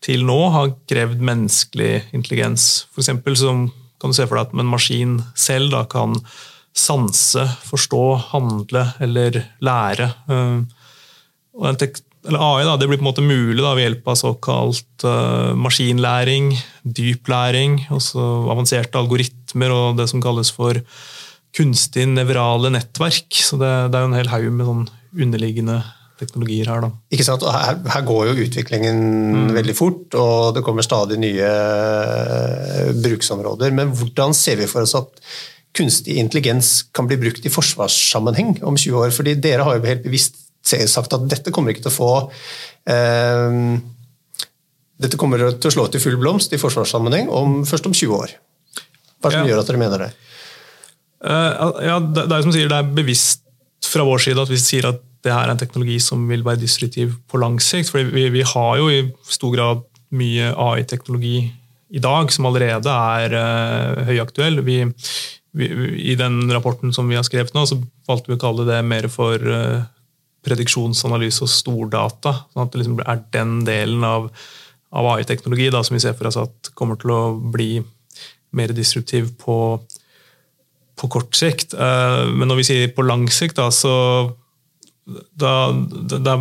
til 0.05 0.23
nå 0.27 0.37
har 0.53 0.73
krevd 0.89 1.23
menneskelig 1.25 2.05
intelligens. 2.15 2.85
F.eks. 2.93 3.11
som 3.41 3.65
kan 4.01 4.13
du 4.13 4.17
se 4.17 4.27
for 4.27 4.39
deg 4.39 4.49
at 4.49 4.55
en 4.57 4.71
maskin 4.71 5.19
selv 5.37 5.73
da, 5.75 5.85
kan 5.89 6.17
sanse, 6.77 7.43
forstå, 7.67 8.05
handle 8.31 8.85
eller 9.03 9.43
lære. 9.63 10.07
Eh, 10.31 10.61
eller 12.21 12.43
AI 12.45 12.65
da, 12.67 12.75
blir 12.77 12.99
på 12.99 13.01
en 13.01 13.09
måte 13.09 13.25
mulig 13.25 13.61
da, 13.63 13.73
ved 13.73 13.87
hjelp 13.87 14.11
av 14.11 14.17
såkalt 14.19 15.05
uh, 15.07 15.57
maskinlæring, 15.57 16.51
dyplæring, 16.85 17.79
avanserte 17.89 18.99
algoritmer 18.99 19.73
og 19.73 19.97
det 19.97 20.05
som 20.11 20.21
kalles 20.21 20.53
for 20.53 20.77
kunstig 21.57 22.05
nevrale 22.11 22.69
nettverk. 22.75 23.33
Så 23.33 23.57
det, 23.61 23.71
det 23.89 23.97
er 23.97 24.05
jo 24.05 24.11
en 24.11 24.19
hel 24.19 24.31
haug 24.31 24.51
med 24.53 24.69
sånn 24.69 24.85
underliggende 25.17 25.79
teknologier 26.21 26.69
her. 26.71 26.83
Da. 26.85 26.91
Ikke 27.13 27.25
sant? 27.27 27.43
Og 27.45 27.53
her, 27.53 27.79
her 27.93 28.03
går 28.07 28.29
jo 28.29 28.45
utviklingen 28.45 28.99
mm. 29.35 29.53
veldig 29.57 29.75
fort, 29.77 30.17
og 30.19 30.55
det 30.55 30.63
kommer 30.65 30.85
stadig 30.85 31.19
nye 31.21 31.47
eh, 31.47 32.91
bruksområder. 33.03 33.73
Men 33.77 33.93
hvordan 33.97 34.35
ser 34.37 34.61
vi 34.61 34.69
for 34.71 34.85
oss 34.85 34.95
at 34.99 35.23
kunstig 35.77 36.17
intelligens 36.19 36.81
kan 36.95 37.07
bli 37.07 37.19
brukt 37.19 37.45
i 37.47 37.53
forsvarssammenheng 37.53 38.59
om 38.67 38.77
20 38.77 39.01
år? 39.05 39.15
Fordi 39.15 39.37
dere 39.41 39.67
har 39.67 39.79
jo 39.79 39.87
helt 39.89 40.05
bevisst 40.05 40.39
sagt 40.61 41.15
at 41.15 41.25
dette 41.25 41.51
kommer 41.53 41.73
ikke 41.73 41.87
til 41.87 41.91
å 41.91 41.95
få 41.95 42.11
eh, 42.93 43.79
dette 45.01 45.17
kommer 45.17 45.41
til 45.57 45.69
å 45.69 45.73
slå 45.73 45.87
til 45.89 46.03
full 46.03 46.17
blomst 46.21 46.53
i 46.53 46.59
forsvarssammenheng 46.61 47.29
om, 47.33 47.61
først 47.65 47.87
om 47.89 47.95
20 47.95 48.17
år. 48.17 48.35
Hva 49.21 49.29
er 49.29 49.33
det 49.33 49.39
som 49.39 49.47
Ja. 49.47 49.53
gjør 49.53 49.61
at 49.61 49.71
dere 49.71 49.81
mener 49.81 50.03
det? 50.05 50.11
Uh, 51.21 51.81
ja, 51.85 51.99
det, 52.01 52.25
det 52.29 52.35
er 52.35 52.45
som 52.45 52.53
sier, 52.53 52.69
det 52.69 52.77
er 52.77 52.93
bevisst 52.97 53.41
fra 53.85 54.05
vår 54.05 54.21
side 54.23 54.41
at 54.41 54.49
vi 54.49 54.57
sier 54.61 54.87
at 54.89 55.01
det 55.21 55.33
her 55.33 55.45
er 55.45 55.53
en 55.53 55.61
teknologi 55.61 55.99
som 56.01 56.23
vil 56.29 56.43
være 56.45 56.63
disruptiv 56.63 57.13
på 57.29 57.39
lang 57.41 57.59
sikt. 57.61 57.91
For 57.93 58.11
vi, 58.13 58.27
vi 58.33 58.45
har 58.47 58.77
jo 58.79 58.89
i 58.89 59.03
stor 59.29 59.53
grad 59.55 59.83
mye 60.17 60.51
AI-teknologi 60.59 61.35
i 61.91 62.01
dag 62.03 62.31
som 62.31 62.47
allerede 62.47 62.91
er 62.91 63.35
uh, 63.35 64.03
høyaktuell. 64.07 64.61
Vi, 64.65 64.81
vi, 65.57 65.69
I 66.13 66.17
den 66.19 66.43
rapporten 66.51 66.95
som 66.95 67.09
vi 67.11 67.19
har 67.19 67.27
skrevet 67.27 67.53
nå, 67.55 67.65
så 67.67 67.79
valgte 68.09 68.31
vi 68.31 68.39
å 68.39 68.41
kalle 68.41 68.67
det 68.67 68.81
mer 68.87 69.07
for 69.11 69.37
uh, 69.37 69.83
prediksjonsanalyse 70.47 71.45
og 71.45 71.53
stordata. 71.53 72.35
sånn 72.51 72.65
at 72.65 72.73
det 72.73 72.81
liksom 72.81 72.99
er 73.05 73.23
den 73.35 73.55
delen 73.67 74.05
av, 74.07 74.29
av 74.91 75.13
AI-teknologi 75.15 75.69
som 75.77 75.97
vi 75.97 76.03
ser 76.03 76.17
for 76.17 76.31
oss 76.31 76.39
at 76.41 76.73
kommer 76.73 76.99
til 76.99 77.13
å 77.13 77.23
bli 77.53 77.75
mer 78.57 78.73
disruptiv 78.75 79.35
på 79.39 79.57
på 81.01 81.07
kort 81.09 81.33
sikt. 81.33 81.73
Uh, 81.73 82.29
Men 82.29 82.51
når 82.51 82.59
vi 82.59 82.65
sier 82.67 82.91
på 82.93 83.01
lang 83.01 83.23
sikt, 83.33 83.57
da, 83.57 83.71
så 83.73 83.93
da, 85.37 85.53
da, 86.17 86.37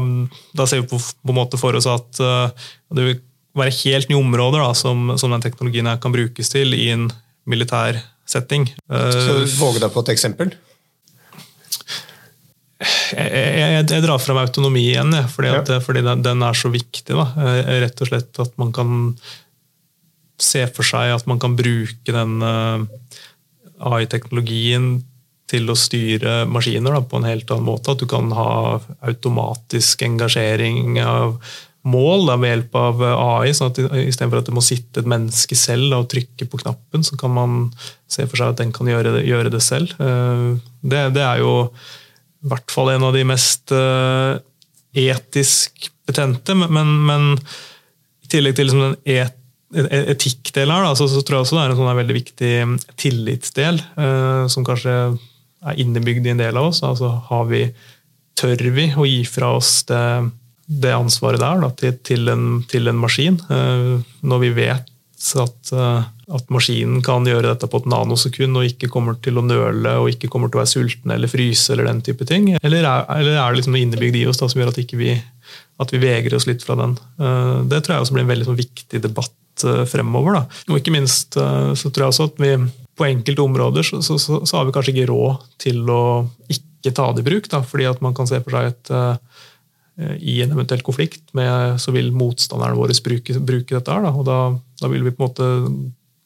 da 0.57 0.67
ser 0.69 0.83
vi 0.83 0.91
på, 0.91 1.01
på 1.01 1.35
en 1.35 1.39
måte 1.39 1.61
for 1.61 1.77
oss 1.79 1.89
at 1.91 2.23
eh, 2.25 2.71
det 2.97 3.07
vil 3.07 3.21
være 3.59 3.75
helt 3.83 4.11
nye 4.11 4.21
områder 4.21 4.63
da, 4.63 4.71
som, 4.79 5.13
som 5.21 5.33
den 5.35 5.43
teknologien 5.45 5.89
her 5.91 6.01
kan 6.03 6.15
brukes 6.15 6.53
til 6.53 6.75
i 6.77 6.89
en 6.95 7.09
militær 7.51 7.99
setting. 8.31 8.69
Skal 8.87 9.43
du 9.43 9.55
Våge 9.59 9.83
deg 9.83 9.91
på 9.95 10.05
et 10.05 10.13
eksempel. 10.15 10.53
jeg, 12.81 13.29
jeg, 13.29 13.85
jeg 13.91 14.05
drar 14.07 14.23
fram 14.23 14.41
autonomi 14.41 14.87
igjen, 14.93 15.13
jeg, 15.19 15.29
fordi, 15.35 15.53
at, 15.59 15.73
fordi 15.85 16.05
den, 16.07 16.25
den 16.25 16.47
er 16.47 16.57
så 16.57 16.71
viktig. 16.73 17.11
Da. 17.11 17.27
Eh, 17.43 17.77
Rett 17.85 18.05
og 18.05 18.11
slett 18.13 18.43
at 18.43 18.55
man 18.61 18.73
kan 18.77 18.91
se 20.41 20.65
for 20.73 20.87
seg 20.87 21.13
at 21.13 21.27
man 21.29 21.41
kan 21.43 21.57
bruke 21.59 22.15
den 22.15 22.39
eh, 22.41 22.87
AI-teknologien 23.91 24.93
til 25.51 25.67
å 25.73 25.75
styre 25.79 26.45
maskiner 26.47 26.95
da, 26.95 27.01
på 27.03 27.19
en 27.19 27.27
helt 27.27 27.51
annen 27.51 27.67
måte. 27.67 27.91
At 27.97 28.03
du 28.03 28.07
kan 28.11 28.31
ha 28.37 28.79
automatisk 29.09 30.05
engasjering 30.07 31.01
av 31.03 31.41
mål 31.91 32.27
da, 32.29 32.35
ved 32.37 32.51
hjelp 32.53 32.75
av 32.77 33.01
AI. 33.09 33.55
sånn 33.57 33.71
at 33.73 33.79
Istedenfor 34.05 34.43
at 34.43 34.51
det 34.51 34.55
må 34.55 34.63
sitte 34.63 35.01
et 35.01 35.09
menneske 35.09 35.57
selv 35.57 35.89
da, 35.91 36.03
og 36.03 36.11
trykke 36.13 36.47
på 36.53 36.61
knappen, 36.61 37.03
så 37.07 37.17
kan 37.21 37.33
man 37.35 37.57
se 38.11 38.27
for 38.29 38.37
seg 38.41 38.53
at 38.53 38.61
den 38.61 38.75
kan 38.77 38.91
gjøre 38.91 39.15
det, 39.17 39.25
gjøre 39.31 39.53
det 39.55 39.63
selv. 39.65 39.95
Eh, 39.99 40.61
Det, 40.83 41.01
det 41.17 41.25
er 41.25 41.41
jo 41.43 41.55
i 42.41 42.49
hvert 42.53 42.73
fall 42.73 42.89
en 42.95 43.03
av 43.05 43.13
de 43.17 43.25
mest 43.29 43.73
eh, 43.77 44.39
etisk 44.97 45.91
betente, 46.09 46.55
men, 46.57 46.95
men, 47.07 47.27
i 48.25 48.31
tillegg 48.33 48.57
til 48.57 48.69
liksom 48.71 48.85
den 48.87 48.97
et- 49.21 49.37
etikkdelen 50.11 50.73
her, 50.75 50.83
da, 50.89 50.95
så, 50.99 51.07
så 51.09 51.21
tror 51.23 51.37
jeg 51.41 51.45
også 51.47 51.57
det 51.59 51.65
er 51.65 51.75
en 51.75 51.79
sånn 51.79 51.99
veldig 52.01 52.17
viktig 52.17 52.55
tillitsdel, 52.99 53.77
eh, 54.03 54.47
som 54.51 54.65
kanskje 54.67 54.95
er 55.67 55.81
innebygd 55.81 56.27
i 56.27 56.35
en 56.35 56.41
del 56.41 56.57
av 56.57 56.71
oss. 56.71 56.83
Altså, 56.87 57.11
har 57.31 57.49
vi, 57.51 57.65
tør 58.39 58.63
vi 58.77 58.87
å 58.97 59.07
gi 59.09 59.25
fra 59.29 59.53
oss 59.59 59.83
det, 59.89 60.05
det 60.71 60.95
ansvaret 60.95 61.43
der 61.43 61.61
da, 61.65 61.73
til, 61.77 61.99
til, 62.07 62.31
en, 62.33 62.47
til 62.71 62.89
en 62.91 63.01
maskin, 63.01 63.41
eh, 63.51 63.99
når 64.23 64.43
vi 64.47 64.51
vet 64.63 64.87
at, 65.37 65.73
eh, 65.77 66.07
at 66.33 66.53
maskinen 66.55 67.03
kan 67.05 67.27
gjøre 67.29 67.51
dette 67.51 67.69
på 67.69 67.83
et 67.83 67.89
nanosekund 67.91 68.57
og 68.57 68.69
ikke 68.71 68.89
kommer 68.93 69.19
til 69.21 69.37
å 69.41 69.45
nøle 69.45 69.97
og 70.01 70.13
ikke 70.15 70.31
kommer 70.33 70.49
til 70.49 70.61
å 70.61 70.63
være 70.63 70.73
sulten 70.73 71.13
eller 71.13 71.29
fryse 71.29 71.75
eller 71.75 71.91
den 71.91 72.01
type 72.07 72.25
ting? 72.29 72.55
Eller 72.63 72.87
er, 72.87 73.05
eller 73.19 73.37
er 73.37 73.51
det 73.51 73.61
liksom 73.61 73.77
noe 73.77 73.83
innebygd 73.85 74.17
i 74.23 74.25
oss 74.31 74.41
da, 74.41 74.49
som 74.49 74.63
gjør 74.63 74.73
at, 74.73 74.81
vi, 74.97 75.13
at 75.85 75.93
vi 75.93 76.01
vegrer 76.01 76.39
oss 76.39 76.49
litt 76.49 76.65
fra 76.65 76.79
den? 76.81 76.97
Eh, 77.21 77.57
Det 77.75 77.83
tror 77.85 77.99
jeg 77.99 78.07
også 78.07 78.17
blir 78.17 78.25
en 78.25 78.33
veldig 78.33 78.49
sånn, 78.49 78.61
viktig 78.63 79.03
debatt 79.05 79.37
fremover. 79.61 80.39
Da. 80.39 80.61
Og 80.73 80.79
ikke 80.79 80.95
minst 80.95 81.37
så 81.37 81.91
tror 81.93 82.07
jeg 82.07 82.13
også 82.15 82.31
at 82.31 82.39
vi 82.41 82.55
på 83.01 83.09
enkelte 83.09 83.43
områder 83.43 83.87
så, 83.87 84.03
så, 84.05 84.19
så, 84.21 84.43
så 84.45 84.59
har 84.59 84.69
vi 84.69 84.75
kanskje 84.77 84.93
ikke 84.95 85.11
råd 85.11 85.47
til 85.65 85.89
å 85.93 86.03
ikke 86.53 86.93
ta 86.97 87.11
det 87.17 87.25
i 87.25 87.29
bruk, 87.31 87.49
da, 87.53 87.63
fordi 87.67 87.89
at 87.89 88.03
man 88.05 88.17
kan 88.17 88.29
se 88.29 88.41
for 88.45 88.57
seg 88.57 88.75
at 88.75 88.93
uh, 88.93 89.47
i 90.17 90.39
en 90.45 90.53
eventuell 90.55 90.85
konflikt 90.85 91.33
med, 91.37 91.81
så 91.81 91.93
vil 91.93 92.13
motstanderne 92.17 92.79
våre 92.79 92.95
bruke, 93.05 93.37
bruke 93.37 93.75
dette. 93.75 93.93
her. 93.93 94.05
Da, 94.07 94.13
og 94.17 94.25
da, 94.29 94.39
da 94.81 94.89
vil 94.93 95.05
vi 95.05 95.13
på 95.13 95.27
en 95.27 95.29
måte 95.29 95.49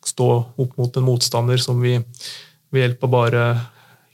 stå 0.07 0.29
opp 0.61 0.77
mot 0.79 0.99
en 0.99 1.07
motstander 1.07 1.59
som 1.63 1.81
vi 1.83 1.97
ved 2.75 2.85
hjelp 2.85 3.07
av 3.07 3.15
bare 3.15 3.45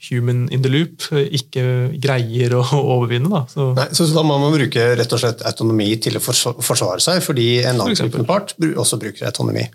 human 0.09 0.47
in 0.49 0.63
the 0.65 0.71
loop 0.71 1.05
ikke 1.13 1.63
greier 2.01 2.55
å 2.57 2.63
overvinne. 2.95 3.29
Da. 3.29 3.43
Så, 3.51 3.67
Nei, 3.77 3.87
så 3.93 4.07
da 4.15 4.23
må 4.25 4.39
man 4.41 4.55
bruke 4.55 4.87
rett 4.97 5.13
og 5.13 5.21
slett 5.21 5.43
autonomi 5.45 5.91
til 6.01 6.17
å 6.17 6.23
forsvare 6.23 7.01
seg, 7.03 7.21
fordi 7.25 7.49
en 7.61 7.83
For 7.83 7.93
eksempel. 7.93 8.25
part 8.25 8.55
også 8.57 8.97
bruker 9.01 9.29
autonomi. 9.29 9.67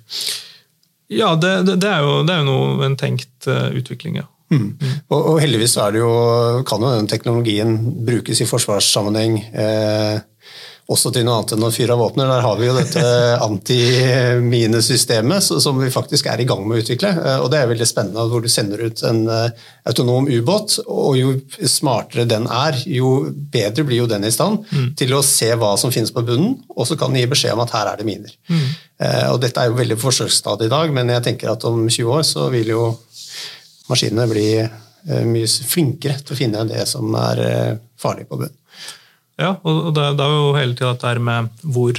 Ja, 1.12 1.34
det, 1.38 1.52
det, 1.68 1.76
det, 1.82 1.90
er 1.90 2.06
jo, 2.06 2.22
det 2.26 2.34
er 2.34 2.42
jo 2.42 2.48
noe, 2.48 2.86
en 2.86 2.96
tenkt 2.98 3.48
eh, 3.50 3.68
utvikling, 3.78 4.20
ja. 4.22 4.26
Og, 5.10 5.18
og 5.18 5.36
heldigvis 5.42 5.76
er 5.82 5.94
det 5.94 6.02
jo, 6.04 6.10
kan 6.68 6.82
jo 6.82 6.92
den 6.94 7.08
teknologien 7.10 7.76
brukes 8.06 8.40
i 8.42 8.46
forsvarssammenheng 8.46 9.40
eh, 9.50 10.20
også 10.87 11.11
til 11.14 11.25
noe 11.27 11.35
annet 11.40 11.53
enn 11.57 11.66
å 11.66 11.75
fyre 11.75 11.92
av 11.96 12.01
våpner. 12.03 12.27
Der 12.31 12.44
har 12.44 12.57
vi 12.61 12.66
jo 12.68 12.75
dette 12.77 13.03
antiminesystemet 13.49 15.42
som 15.42 15.75
vi 15.81 15.90
faktisk 15.94 16.25
er 16.31 16.38
i 16.42 16.46
gang 16.49 16.62
med 16.62 16.75
å 16.77 16.81
utvikle. 16.85 17.11
Eh, 17.16 17.38
og 17.42 17.49
det 17.53 17.59
er 17.61 17.72
veldig 17.72 17.88
spennende 17.88 18.29
hvor 18.31 18.40
du 18.44 18.49
sender 18.53 18.79
ut 18.87 18.99
en 19.09 19.20
eh, 19.33 19.51
autonom 19.90 20.27
ubåt, 20.31 20.70
og 20.87 21.12
jo 21.18 21.29
smartere 21.66 22.25
den 22.31 22.46
er, 22.46 22.72
jo 22.87 23.33
bedre 23.53 23.83
blir 23.87 23.99
jo 24.05 24.11
den 24.11 24.25
i 24.27 24.35
stand 24.35 24.64
til 24.99 25.11
å 25.14 25.22
se 25.27 25.51
hva 25.59 25.77
som 25.81 25.92
finnes 25.94 26.12
på 26.14 26.22
bunnen, 26.27 26.53
og 26.75 26.85
så 26.88 26.94
kan 26.99 27.11
den 27.12 27.20
gi 27.22 27.33
beskjed 27.33 27.55
om 27.55 27.62
at 27.64 27.75
her 27.77 27.87
er 27.90 27.96
det 28.01 28.07
miner. 28.09 28.33
Mm. 28.51 28.68
og 29.33 29.38
dette 29.42 29.61
er 29.61 29.66
jo 29.68 29.79
veldig 29.79 29.99
forsøksstadiet 30.01 30.66
i 30.68 30.72
dag, 30.72 30.87
men 30.94 31.11
jeg 31.12 31.25
tenker 31.27 31.49
at 31.53 31.64
om 31.68 31.79
20 31.85 32.12
år 32.16 32.22
så 32.27 32.49
vil 32.53 32.68
jo 32.72 32.83
maskinene 33.90 34.27
bli 34.31 34.49
eh, 34.59 35.25
mye 35.27 35.49
flinkere 35.49 36.20
til 36.22 36.35
å 36.35 36.38
finne 36.38 36.66
det 36.68 36.85
som 36.90 37.14
er 37.20 37.42
eh, 37.46 37.75
farlig 38.01 38.29
på 38.31 38.40
bunnen. 38.40 38.62
Ja, 39.38 39.55
og 39.68 39.90
det, 39.96 40.05
det 40.16 40.25
er 40.25 40.33
jo 40.37 40.53
hele 40.57 40.77
tida 40.79 40.94
dette 40.96 41.20
med 41.20 41.51
hvor, 41.62 41.99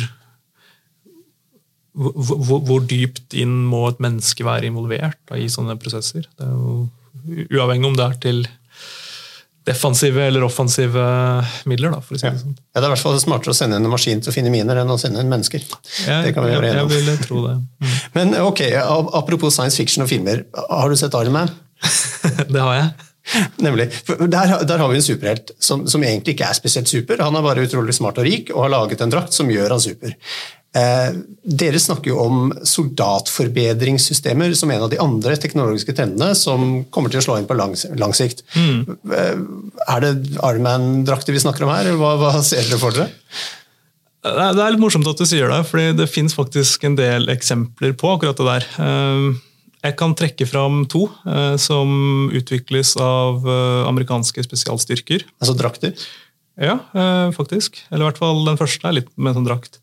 hvor, 1.93 2.59
hvor- 2.65 2.85
dypt 2.89 3.33
inn 3.37 3.53
må 3.69 3.83
et 3.91 3.99
menneske 4.03 4.45
være 4.45 4.69
involvert 4.71 5.17
da, 5.29 5.37
i 5.37 5.49
sånne 5.51 5.77
prosesser. 5.81 6.25
Det 6.37 6.47
er 6.47 6.53
jo 6.55 6.77
Uavhengig 7.27 7.83
om 7.89 7.95
det 7.97 8.05
er 8.05 8.13
til 8.23 8.37
defensive 9.67 10.21
eller 10.29 10.45
offensive 10.47 11.01
midler, 11.67 11.91
da, 11.91 11.97
for 11.99 12.15
å 12.15 12.19
si 12.21 12.23
det 12.29 12.39
sånn. 12.39 12.53
Ja, 12.55 12.77
det 12.79 12.85
er 12.85 12.87
i 12.87 12.91
hvert 12.93 13.01
fall 13.03 13.17
smartere 13.19 13.51
å 13.51 13.57
sende 13.57 13.75
en 13.81 13.89
maskin 13.91 14.21
til 14.23 14.31
å 14.31 14.35
finne 14.35 14.51
miner 14.53 14.79
enn 14.79 14.93
å 14.93 14.95
sende 15.01 15.19
en 15.19 15.27
mennesker. 15.27 15.65
Jeg, 16.05 16.21
det 16.23 16.31
kan 16.37 16.45
vi 16.47 16.53
jeg, 16.53 16.61
være 16.63 16.69
jeg 16.71 16.85
om. 17.17 17.19
tro 17.25 17.41
det. 17.43 17.55
Mm. 17.83 17.97
Men 18.15 18.31
ok, 18.45 18.61
apropos 19.19 19.57
science 19.57 19.75
fiction 19.75 20.05
og 20.05 20.11
filmer. 20.13 20.45
Har 20.71 20.87
du 20.87 20.95
sett 20.95 21.17
Iron 21.19 21.35
Man? 21.35 21.51
Det 22.53 22.63
har 22.63 22.77
jeg. 22.79 22.87
Nemlig. 23.63 23.89
Der, 24.07 24.53
der 24.63 24.77
har 24.81 24.91
vi 24.91 24.99
en 24.99 25.05
superhelt 25.05 25.51
som, 25.59 25.87
som 25.89 26.03
egentlig 26.03 26.35
ikke 26.35 26.47
er 26.47 26.57
spesielt 26.57 26.91
super. 26.91 27.23
Han 27.23 27.35
er 27.35 27.45
bare 27.45 27.65
utrolig 27.67 27.95
smart 27.97 28.21
og 28.21 28.27
rik 28.27 28.53
og 28.53 28.65
har 28.65 28.75
laget 28.75 29.03
en 29.03 29.13
drakt 29.13 29.35
som 29.35 29.51
gjør 29.51 29.75
han 29.75 29.83
super. 29.83 30.15
Eh, 30.77 31.11
dere 31.57 31.79
snakker 31.79 32.11
jo 32.11 32.19
om 32.21 32.49
soldatforbedringssystemer 32.67 34.51
som 34.57 34.71
en 34.73 34.83
av 34.85 34.91
de 34.91 34.99
andre 35.01 35.37
teknologiske 35.39 35.95
trendene 35.95 36.35
som 36.37 36.83
kommer 36.93 37.13
til 37.13 37.21
å 37.21 37.25
slå 37.25 37.37
inn 37.39 37.47
på 37.49 37.57
lang, 37.57 37.73
lang 37.97 38.13
sikt. 38.17 38.43
Eh, 38.57 39.37
er 39.87 40.03
det 40.03 40.13
Iron 40.35 40.65
Man-drakter 40.65 41.33
vi 41.33 41.41
snakker 41.41 41.65
om 41.65 41.73
her, 41.73 41.93
hva, 41.97 42.17
hva 42.21 42.35
ser 42.45 42.67
dere 42.67 42.81
for 42.81 42.95
dere? 42.95 43.09
Det 44.27 44.43
er 44.43 44.55
det 44.57 44.63
er 44.63 44.73
litt 44.75 44.83
morsomt 44.83 45.07
at 45.07 45.19
du 45.19 45.25
sier 45.29 45.49
det, 45.49 45.61
for 45.69 45.79
det 45.97 46.09
fins 46.11 46.35
faktisk 46.35 46.83
en 46.83 46.97
del 46.99 47.29
eksempler 47.31 47.95
på 47.97 48.17
akkurat 48.17 48.37
det 48.37 48.47
der. 48.51 48.69
Eh, 48.83 49.27
Jeg 49.87 49.95
kan 49.99 50.15
trekke 50.17 50.47
fram 50.49 50.83
to 50.91 51.05
eh, 51.23 51.55
som 51.61 52.29
utvikles 52.35 52.95
av 52.99 53.45
eh, 53.47 53.83
amerikanske 53.87 54.43
spesialstyrker. 54.43 55.23
Altså 55.39 55.55
drakter? 55.57 55.93
Ja, 56.59 56.79
eh, 56.97 57.29
faktisk. 57.35 57.79
Eller 57.89 58.03
i 58.03 58.09
hvert 58.09 58.21
fall 58.21 58.43
den 58.47 58.59
første 58.59 58.89
er 58.89 58.97
litt 58.99 59.11
med 59.15 59.31
en 59.31 59.39
sånn 59.39 59.47
drakt. 59.47 59.79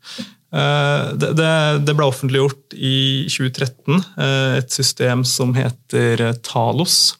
Eh, 0.55 1.11
Det, 1.19 1.33
det, 1.39 1.51
det 1.87 1.95
ble 1.97 2.07
offentliggjort 2.07 2.75
i 2.77 3.25
2013, 3.31 4.01
eh, 4.21 4.57
et 4.61 4.71
system 4.71 5.25
som 5.27 5.55
heter 5.57 6.21
eh, 6.29 6.35
Talos. 6.45 7.15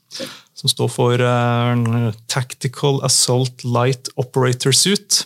Som 0.55 0.71
står 0.71 0.87
for 0.87 1.21
Tactical 2.31 3.01
Assault 3.03 3.65
Light 3.67 4.07
Operator 4.15 4.71
Suit. 4.71 5.25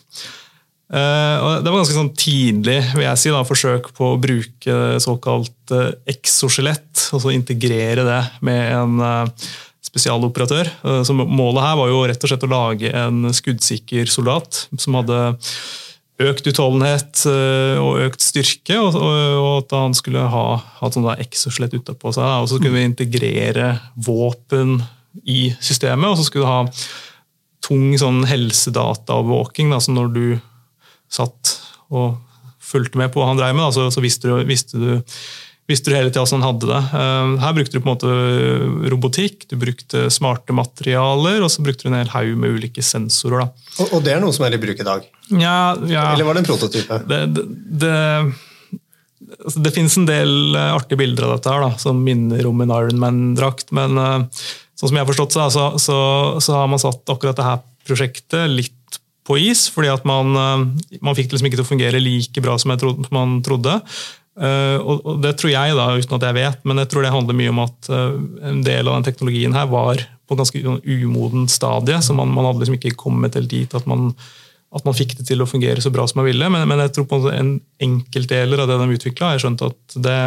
Og 0.89 1.59
det 1.61 1.69
var 1.69 1.83
ganske 1.83 1.93
sånn 1.93 2.13
tidlig 2.17 2.79
vil 2.95 3.05
jeg 3.05 3.21
si, 3.21 3.29
da, 3.33 3.43
forsøk 3.45 3.91
på 3.93 4.13
å 4.15 4.21
bruke 4.21 4.77
såkalt 5.03 5.73
eh, 5.75 5.91
exoskjelett, 6.09 7.03
altså 7.13 7.29
integrere 7.29 8.05
det 8.07 8.21
med 8.45 8.61
en 8.73 9.03
uh, 9.03 9.51
spesialoperatør. 9.85 10.71
Så 11.05 11.13
målet 11.13 11.63
her 11.65 11.77
var 11.77 11.91
jo 11.91 12.01
rett 12.09 12.25
og 12.25 12.31
slett 12.31 12.45
å 12.45 12.51
lage 12.51 12.89
en 12.93 13.29
skuddsikker 13.33 14.09
soldat 14.09 14.65
som 14.77 14.97
hadde 14.99 15.21
økt 16.19 16.49
utholdenhet 16.51 17.23
og 17.79 18.01
økt 18.03 18.21
styrke, 18.21 18.75
og, 18.75 18.97
at 19.63 19.73
han 19.73 19.95
skulle 19.97 20.25
ha, 20.29 20.45
hatt 20.81 20.97
der 20.99 21.23
exoskjelett 21.23 21.77
utapå 21.79 22.11
seg. 22.13 22.27
Og 22.43 22.49
så 22.51 22.59
kunne 22.59 22.75
vi 22.75 22.89
integrere 22.89 23.71
våpen 23.95 24.81
i 25.23 25.53
systemet, 25.63 26.11
og 26.11 26.19
så 26.19 26.27
skulle 26.27 26.45
du 26.45 26.51
ha 26.51 26.61
tung 27.65 27.95
sånn 27.99 28.23
helsedataovervåking. 28.29 29.71
da, 29.73 29.79
så 29.81 29.95
når 29.95 30.13
du 30.13 30.23
satt 31.09 31.55
og 31.89 32.17
fulgte 32.69 32.99
med 33.01 33.13
på 33.13 33.21
hva 33.21 33.31
han 33.31 33.39
dreiv 33.39 33.55
med, 33.57 33.65
da, 33.65 33.71
så, 33.73 33.87
så 33.93 34.03
visste, 34.03 34.29
du, 34.29 34.43
visste, 34.47 34.77
du, 34.77 35.15
visste 35.69 35.89
du 35.89 35.95
hele 35.97 36.11
tida 36.11 36.21
hvordan 36.21 36.43
han 36.43 36.47
hadde 36.49 36.69
det. 36.69 36.81
Uh, 36.93 37.31
her 37.43 37.55
brukte 37.57 37.77
du 37.77 37.81
på 37.81 37.89
en 37.89 37.95
måte 37.95 38.89
robotikk, 38.93 39.47
du 39.49 39.57
brukte 39.61 40.05
smarte 40.13 40.55
materialer, 40.55 41.41
og 41.45 41.51
så 41.53 41.65
brukte 41.65 41.87
du 41.87 41.91
en 41.91 41.99
hel 42.01 42.13
haug 42.13 42.35
med 42.41 42.59
ulike 42.59 42.85
sensorer. 42.85 43.49
Og, 43.79 43.87
og, 43.87 44.03
det 44.05 44.15
er 44.15 44.23
noe 44.23 44.35
som 44.35 44.45
er 44.47 44.57
i 44.57 44.61
bruk 44.61 44.83
i 44.83 44.87
dag? 44.87 45.09
Ja, 45.33 45.57
ja. 45.89 46.11
Eller 46.13 46.29
var 46.29 46.37
det 46.37 46.45
en 46.45 46.51
prototype? 46.51 47.01
Det, 47.09 47.19
det, 47.33 47.45
det, 47.85 47.97
altså 49.39 49.65
det 49.65 49.75
finnes 49.75 49.97
en 49.97 50.09
del 50.09 50.57
artige 50.69 51.01
bilder 51.01 51.29
av 51.29 51.37
dette 51.37 51.53
her, 51.53 51.65
da, 51.69 51.81
som 51.81 52.01
minner 52.05 52.49
om 52.49 52.65
en 52.65 52.75
Ironman-drakt, 52.75 53.73
men 53.77 53.97
uh, 53.97 54.43
sånn 54.79 54.91
som 54.91 54.95
jeg 54.95 55.03
har 55.03 55.09
forstått 55.09 55.35
så, 55.35 55.49
så, 55.51 55.65
så, 55.81 55.97
så, 56.39 56.59
har 56.61 56.69
man 56.71 56.81
satt 56.81 57.09
akkurat 57.11 57.37
dette 57.37 57.57
prosjektet 57.89 58.51
litt 58.53 58.78
på 59.29 59.37
is, 59.37 59.67
fordi 59.69 59.91
at 59.93 60.07
man, 60.09 60.33
eh, 60.33 60.97
man 61.05 61.17
fikk 61.17 61.29
det 61.29 61.37
liksom 61.37 61.51
ikke 61.51 61.59
til 61.61 61.67
å 61.67 61.73
fungere 61.73 62.01
like 62.01 62.43
bra 62.43 62.57
som, 62.61 62.73
trodde, 62.81 63.09
man 63.13 63.39
trodde. 63.45 63.77
Uh, 64.39 64.79
og 64.79 65.17
Det 65.19 65.33
tror 65.35 65.51
jeg, 65.51 65.75
da, 65.75 65.89
uten 65.99 66.15
at 66.15 66.25
jeg 66.29 66.35
vet, 66.37 66.61
men 66.69 66.79
jeg 66.79 66.89
tror 66.91 67.03
det 67.03 67.11
handler 67.11 67.35
mye 67.35 67.51
om 67.51 67.57
at 67.65 67.89
uh, 67.91 68.13
en 68.47 68.61
del 68.63 68.87
av 68.87 68.95
den 68.95 69.07
teknologien 69.09 69.55
her 69.57 69.67
var 69.67 69.99
på 69.99 70.35
et 70.35 70.39
ganske 70.39 70.61
umodent 70.85 71.51
stadie, 71.51 71.97
så 72.05 72.15
man, 72.15 72.31
man 72.31 72.47
hadde 72.47 72.63
liksom 72.63 72.77
ikke 72.77 72.95
kommet 73.01 73.35
helt 73.35 73.51
dit 73.51 73.75
at 73.75 73.89
man, 73.89 74.13
at 74.71 74.87
man 74.87 74.95
fikk 74.95 75.17
det 75.17 75.27
til 75.27 75.43
å 75.43 75.49
fungere 75.49 75.83
så 75.83 75.91
bra 75.91 76.05
som 76.07 76.21
man 76.21 76.29
ville. 76.29 76.51
Men, 76.53 76.63
men 76.71 76.79
jeg 76.85 76.93
tror 76.95 77.09
på 77.11 77.19
en 77.33 77.57
enkeltdeler 77.83 78.63
av 78.63 78.71
det 78.71 78.79
de 78.79 78.95
utvikla, 78.95 79.27
har 79.27 79.35
jeg 79.35 79.43
skjønt 79.43 79.65
at 79.67 79.97
det, 80.07 80.17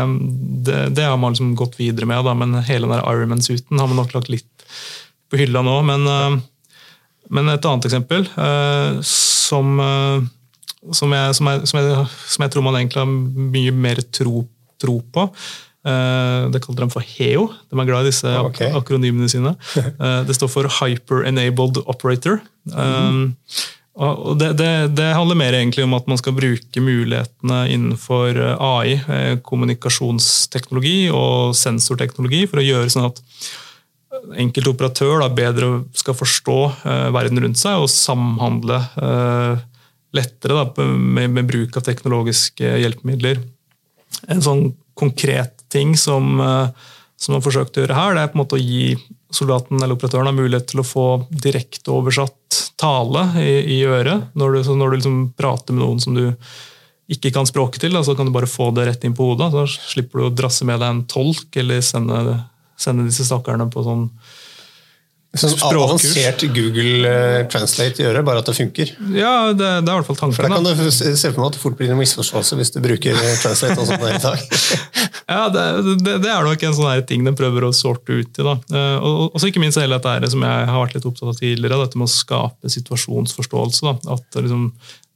det, 0.69 0.81
det, 0.99 1.09
har 1.09 1.17
man 1.23 1.33
liksom 1.33 1.55
gått 1.57 1.81
videre 1.81 2.11
med. 2.11 2.27
Da, 2.27 2.37
men 2.37 2.59
hele 2.69 2.91
den 2.91 3.01
Ironman-suiten 3.01 3.81
har 3.81 3.89
man 3.89 4.03
nok 4.03 4.13
lagt 4.19 4.33
litt 4.35 4.67
på 5.33 5.41
hylla 5.41 5.65
nå. 5.65 5.79
men 5.89 6.43
men 7.33 7.49
et 7.49 7.69
annet 7.69 7.89
eksempel 7.89 8.27
uh, 8.37 9.01
som, 9.07 9.75
uh, 9.81 10.23
som, 10.93 11.13
jeg, 11.17 11.35
som, 11.39 11.51
jeg, 11.51 11.67
som, 11.71 11.81
jeg, 11.81 12.07
som, 12.29 12.45
jeg, 12.45 12.53
tror 12.53 12.67
man 12.67 12.79
egentlig 12.79 13.03
har 13.03 13.13
mye 13.57 13.75
mer 13.75 14.03
tro, 14.13 14.45
tro 14.83 14.99
på, 15.15 15.27
uh, 15.89 16.49
det 16.53 16.63
kaller 16.65 16.85
de 16.85 16.91
for 16.93 17.13
HEO. 17.15 17.49
De 17.71 17.79
er 17.81 17.89
glad 17.89 18.05
i 18.05 18.13
disse 18.13 18.29
ah, 18.29 18.45
okay. 18.51 18.73
akronymene 18.77 19.31
sine. 19.33 19.55
det 20.29 20.37
står 20.37 20.53
for 20.53 20.69
Hyper 20.81 21.25
Enabled 21.31 21.81
Operator. 21.87 22.43
Mm. 22.69 23.33
Og 24.03 24.39
det, 24.41 24.55
det, 24.57 24.71
det, 24.97 25.11
handler 25.13 25.37
mer 25.37 25.57
egentlig 25.57 25.85
om 25.85 25.93
at 25.97 26.07
man 26.09 26.17
skal 26.21 26.33
bruke 26.33 26.81
mulighetene 26.81 27.59
innenfor 27.75 28.39
AI, 28.57 28.95
kommunikasjonsteknologi 29.45 31.11
og 31.13 31.53
sensorteknologi, 31.57 32.47
for 32.49 32.63
å 32.63 32.65
gjøre 32.65 32.93
sånn 32.93 33.11
at 33.11 33.21
enkelt 34.37 34.71
operatør 34.73 35.23
da, 35.23 35.29
bedre 35.33 35.71
skal 35.97 36.17
forstå 36.17 36.59
eh, 36.89 37.09
verden 37.15 37.41
rundt 37.45 37.61
seg 37.61 37.83
og 37.83 37.91
samhandle 37.93 38.81
eh, 39.01 39.63
lettere 40.17 40.59
da, 40.59 40.87
med, 40.93 41.33
med, 41.33 41.49
bruk 41.49 41.77
av 41.79 41.87
teknologiske 41.87 42.77
hjelpemidler. 42.83 43.41
En 44.33 44.43
sånn 44.45 44.67
konkret 44.99 45.65
ting 45.73 45.97
som, 45.97 46.35
eh, 46.41 46.91
som 47.17 47.35
man 47.35 47.41
har 47.41 47.47
forsøkt 47.47 47.79
å 47.79 47.87
gjøre 47.87 47.99
her, 47.99 48.17
det 48.17 48.27
er 48.27 48.33
på 48.33 48.39
en 48.39 48.45
måte 48.45 48.59
å 48.59 48.63
gi 48.63 48.97
soldaten 49.33 49.81
eller 49.81 49.97
operatøren 49.97 50.29
har 50.29 50.37
mulighet 50.37 50.69
til 50.73 50.83
å 50.83 50.87
få 50.87 51.07
direkteoversatt 51.33 52.61
tale 52.81 53.25
i, 53.41 53.79
i 53.79 53.81
øret. 53.89 54.29
Når 54.37 54.59
du, 54.59 54.75
når 54.77 54.93
du 54.93 54.99
liksom 54.99 55.19
prater 55.39 55.73
med 55.73 55.87
noen 55.87 56.03
som 56.03 56.17
du 56.19 56.27
ikke 57.13 57.33
kan 57.35 57.49
språket 57.49 57.87
til, 57.87 57.97
da, 57.97 58.03
så 58.05 58.15
kan 58.17 58.29
du 58.29 58.35
bare 58.35 58.51
få 58.51 58.71
det 58.77 58.87
rett 58.89 59.05
inn 59.09 59.17
på 59.17 59.33
hodet. 59.33 59.51
Så 59.53 59.95
slipper 59.95 60.21
du 60.21 60.29
å 60.29 60.35
drasse 60.37 60.69
med 60.69 60.81
deg 60.81 60.93
en 60.93 61.05
tolk 61.09 61.57
eller 61.61 61.81
sende 61.85 62.37
sende 62.83 63.09
disse 63.09 63.27
stakkarene 63.29 63.71
på 63.73 63.85
sånn 63.87 64.09
Sånn 65.33 65.55
avansert 65.65 66.43
Google 66.53 67.09
uh, 67.09 67.39
Translate 67.49 68.05
gjør 68.05 68.19
det, 68.19 68.23
bare 68.27 68.43
at 68.43 68.49
det 68.51 68.53
funker. 68.53 68.91
Ja, 69.17 69.49
det, 69.57 69.65
det 69.65 69.89
er 69.89 69.95
i 69.95 70.01
hvert 70.03 70.09
fall 70.11 70.19
tanken. 70.19 70.37
For 70.37 70.45
da 70.45 70.59
kan 70.61 70.67
du 70.85 70.93
se 70.93 71.31
for 71.31 71.41
meg 71.41 71.47
at 71.47 71.57
det 71.57 71.63
fort 71.63 71.79
blir 71.79 71.93
en 71.95 72.01
misforståelse 72.03 72.59
hvis 72.59 72.75
du 72.75 72.83
bruker 72.85 73.17
eh, 73.17 73.39
Translate 73.41 73.79
og 73.81 73.89
sånt 73.89 74.05
i 74.05 74.21
dag. 74.21 74.43
ja, 75.33 75.47
det, 75.55 75.65
det, 76.05 76.19
det, 76.27 76.29
er 76.29 76.45
nok 76.45 76.67
en 76.69 76.77
sånn 76.77 77.09
ting 77.09 77.25
den 77.25 77.39
prøver 77.39 77.65
å 77.65 77.73
sorte 77.73 78.13
ut 78.13 78.29
i. 78.29 78.45
da. 78.45 78.59
Uh, 78.69 79.09
og 79.33 79.41
så 79.41 79.49
ikke 79.49 79.63
minst 79.65 79.81
hele 79.81 79.97
dette 79.97 80.13
her, 80.13 80.29
som 80.35 80.45
jeg 80.45 80.69
har 80.69 80.85
vært 80.85 80.99
litt 80.99 81.09
opptatt 81.09 81.33
av 81.33 81.41
tidligere, 81.41 81.81
dette 81.81 82.03
med 82.03 82.11
å 82.11 82.13
skape 82.13 82.77
situasjonsforståelse. 82.77 83.89
da, 83.89 84.19
At 84.19 84.37
liksom, 84.37 84.69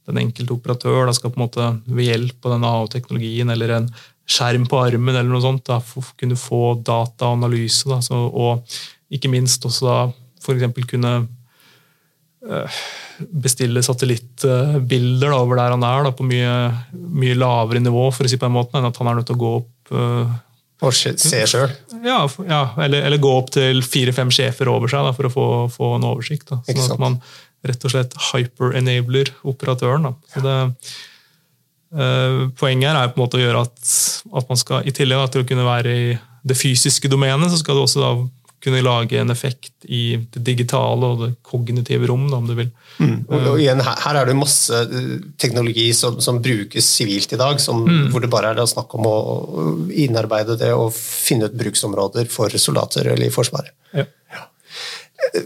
den 0.09 0.23
enkelte 0.23 0.57
operatør 0.57 1.03
da, 1.05 1.13
skal 1.13 1.29
på 1.29 1.37
en 1.37 1.45
måte 1.45 1.69
ved 1.85 2.09
hjelp 2.09 2.41
av 2.41 2.57
denne 2.57 2.73
AO-teknologien 2.79 3.53
eller 3.53 3.77
en 3.77 3.91
skjerm 4.27 4.67
på 4.67 4.79
armen 4.83 5.15
eller 5.15 5.29
noe 5.31 5.43
sånt, 5.43 5.65
da, 5.69 5.79
for 5.83 6.03
å 6.03 6.15
kunne 6.19 6.37
få 6.39 6.61
dataanalyse. 6.85 7.87
Da, 7.89 8.01
så, 8.03 8.19
og 8.27 8.77
ikke 9.13 9.31
minst 9.31 9.65
også 9.67 9.87
da 9.87 9.97
f.eks. 10.43 10.87
kunne 10.87 11.13
øh, 12.47 12.81
bestille 13.43 13.83
satellittbilder 13.83 15.31
da, 15.31 15.39
over 15.39 15.59
der 15.59 15.75
han 15.75 15.87
er, 15.87 16.09
da, 16.09 16.13
på 16.15 16.27
mye, 16.27 16.51
mye, 16.93 17.39
lavere 17.39 17.81
nivå, 17.83 18.09
for 18.15 18.27
å 18.27 18.31
si 18.31 18.39
på 18.39 18.49
en 18.49 18.57
måte, 18.57 18.77
enn 18.77 18.89
at 18.89 18.99
han 19.01 19.11
er 19.11 19.19
nødt 19.19 19.31
til 19.31 19.39
å 19.39 19.43
gå 19.45 19.55
opp 19.61 19.95
øh, 19.95 20.35
og 20.85 20.93
se 20.93 21.15
sjøl? 21.49 21.71
Ja, 22.05 22.19
ja 22.45 22.59
eller, 22.83 23.07
eller, 23.07 23.17
gå 23.17 23.31
opp 23.33 23.47
til 23.55 23.79
fire-fem 23.81 24.29
sjefer 24.29 24.69
over 24.69 24.91
seg 24.91 25.07
da, 25.07 25.13
for 25.17 25.25
å 25.25 25.31
få, 25.33 25.45
få 25.73 25.95
en 25.95 26.05
oversikt. 26.05 26.51
Da. 26.51 26.59
Sånn 26.67 26.93
at 26.93 27.01
man 27.01 27.15
rett 27.65 27.87
og 27.87 27.95
slett 27.95 28.13
hyper-enabler 28.27 29.31
operatøren. 29.49 30.05
Da. 30.05 30.11
Så 30.35 30.43
det, 30.45 30.57
Eh, 30.57 31.15
poenget 31.87 32.89
her 32.89 32.97
er 32.99 33.11
på 33.13 33.19
en 33.19 33.23
måte 33.23 33.37
å 33.39 33.43
gjøre 33.43 33.61
at, 33.63 33.91
at 34.35 34.49
man 34.49 34.59
skal, 34.59 34.87
i 34.87 34.91
tillegg 34.95 35.29
til 35.31 35.45
å 35.45 35.47
kunne 35.47 35.67
være 35.67 35.93
i 35.93 36.09
det 36.47 36.57
fysiske 36.57 37.09
domenet, 37.11 37.51
så 37.51 37.59
skal 37.61 37.77
du 37.77 37.83
også 37.83 38.03
da 38.03 38.11
kunne 38.63 38.81
lage 38.81 39.19
en 39.21 39.29
effekt 39.29 39.85
i 39.85 40.17
det 40.33 40.41
digitale 40.43 41.09
og 41.11 41.19
det 41.21 41.29
kognitive 41.45 42.07
rom, 42.09 42.25
da, 42.31 42.39
om 42.39 42.47
du 42.49 42.55
vil. 42.57 42.71
Mm. 42.97 43.19
Og, 43.27 43.35
og, 43.37 43.59
igjen, 43.61 43.83
her, 43.85 43.99
her, 44.01 44.19
er 44.21 44.29
det 44.29 44.37
masse 44.39 44.79
eh, 44.81 45.11
teknologi 45.39 45.91
som, 45.95 46.17
som 46.23 46.41
brukes 46.43 46.89
sivilt 46.97 47.35
i 47.35 47.39
dag, 47.39 47.61
som, 47.61 47.83
mm. 47.85 48.07
hvor 48.11 48.23
det 48.23 48.31
bare 48.33 48.55
er 48.55 48.63
snakk 48.69 48.97
om 48.97 49.07
å 49.07 49.15
innarbeide 49.93 50.57
det 50.59 50.71
og 50.73 50.89
finne 50.95 51.51
ut 51.51 51.57
bruksområder 51.59 52.29
for 52.33 52.53
soldater 52.57 53.13
eller 53.13 53.29
i 53.29 53.33
Forsvaret. 53.33 53.75
Ja. 53.93 54.07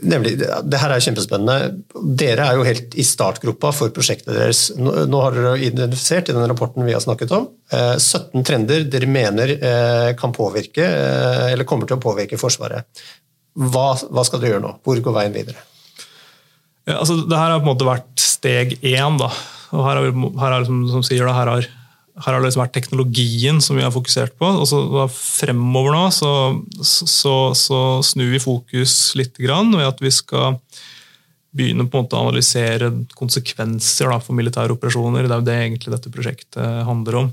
Nemlig, 0.01 0.35
det 0.39 0.79
her 0.81 0.93
er 0.93 1.03
kjempespennende. 1.03 1.71
Dere 2.19 2.45
er 2.47 2.57
jo 2.59 2.65
helt 2.65 2.95
i 2.99 3.05
startgropa 3.05 3.71
for 3.75 3.93
prosjektet 3.95 4.33
deres. 4.35 4.61
Nå 4.77 5.21
har 5.23 5.35
dere 5.35 5.53
identifisert 5.61 6.29
i 6.29 6.35
den 6.35 6.47
rapporten 6.49 6.85
vi 6.87 6.95
har 6.95 7.03
snakket 7.03 7.33
om, 7.37 7.47
17 7.71 8.39
eh, 8.39 8.45
trender 8.47 8.85
dere 8.91 9.09
mener 9.09 9.55
eh, 9.55 10.11
kan 10.19 10.35
påvirke, 10.35 10.85
eh, 10.85 11.47
eller 11.53 11.67
kommer 11.67 11.89
til 11.89 11.99
å 11.99 12.03
påvirke 12.03 12.39
Forsvaret. 12.41 13.03
Hva, 13.57 13.89
hva 14.09 14.25
skal 14.27 14.41
dere 14.41 14.55
gjøre 14.55 14.65
nå? 14.65 14.73
Hvor 14.85 15.03
går 15.03 15.17
veien 15.17 15.35
videre? 15.35 15.65
Ja, 16.87 16.99
altså, 16.99 17.19
det 17.25 17.37
her 17.37 17.53
har 17.53 17.61
på 17.61 17.67
en 17.67 17.73
måte 17.73 17.87
vært 17.87 18.21
steg 18.21 18.77
én. 18.79 19.19
Da. 19.21 19.29
Og 19.75 19.85
her 19.85 19.99
har, 19.99 20.09
her 20.11 20.57
har, 20.57 20.65
som, 20.67 20.83
som 20.91 21.05
sier, 21.05 21.25
da, 21.27 21.35
her 21.37 21.51
har 21.51 21.69
her 22.21 22.35
har 22.35 22.39
det 22.39 22.49
liksom 22.49 22.63
vært 22.63 22.75
teknologien 22.77 23.59
som 23.63 23.77
vi 23.79 23.85
har 23.85 23.93
fokusert 23.93 24.37
på. 24.39 24.47
og 24.61 24.67
så 24.69 24.81
Fremover 25.11 25.95
nå 25.95 26.05
så, 26.13 26.31
så, 26.85 27.35
så, 27.57 27.81
snur 28.05 28.31
vi 28.33 28.41
fokus 28.43 28.95
litt 29.19 29.37
grann 29.41 29.73
ved 29.73 29.87
at 29.87 30.01
vi 30.03 30.13
skal 30.13 30.59
begynne 31.51 31.87
på 31.89 31.99
en 31.99 32.05
måte 32.05 32.15
å 32.15 32.27
analysere 32.27 32.91
konsekvenser 33.17 34.11
da, 34.11 34.21
for 34.23 34.37
militære 34.37 34.77
operasjoner. 34.77 35.27
Det 35.27 35.35
er 35.35 35.41
jo 35.41 35.49
det 35.49 35.59
egentlig 35.65 35.95
dette 35.97 36.13
prosjektet 36.13 36.85
handler 36.87 37.23
om. 37.25 37.31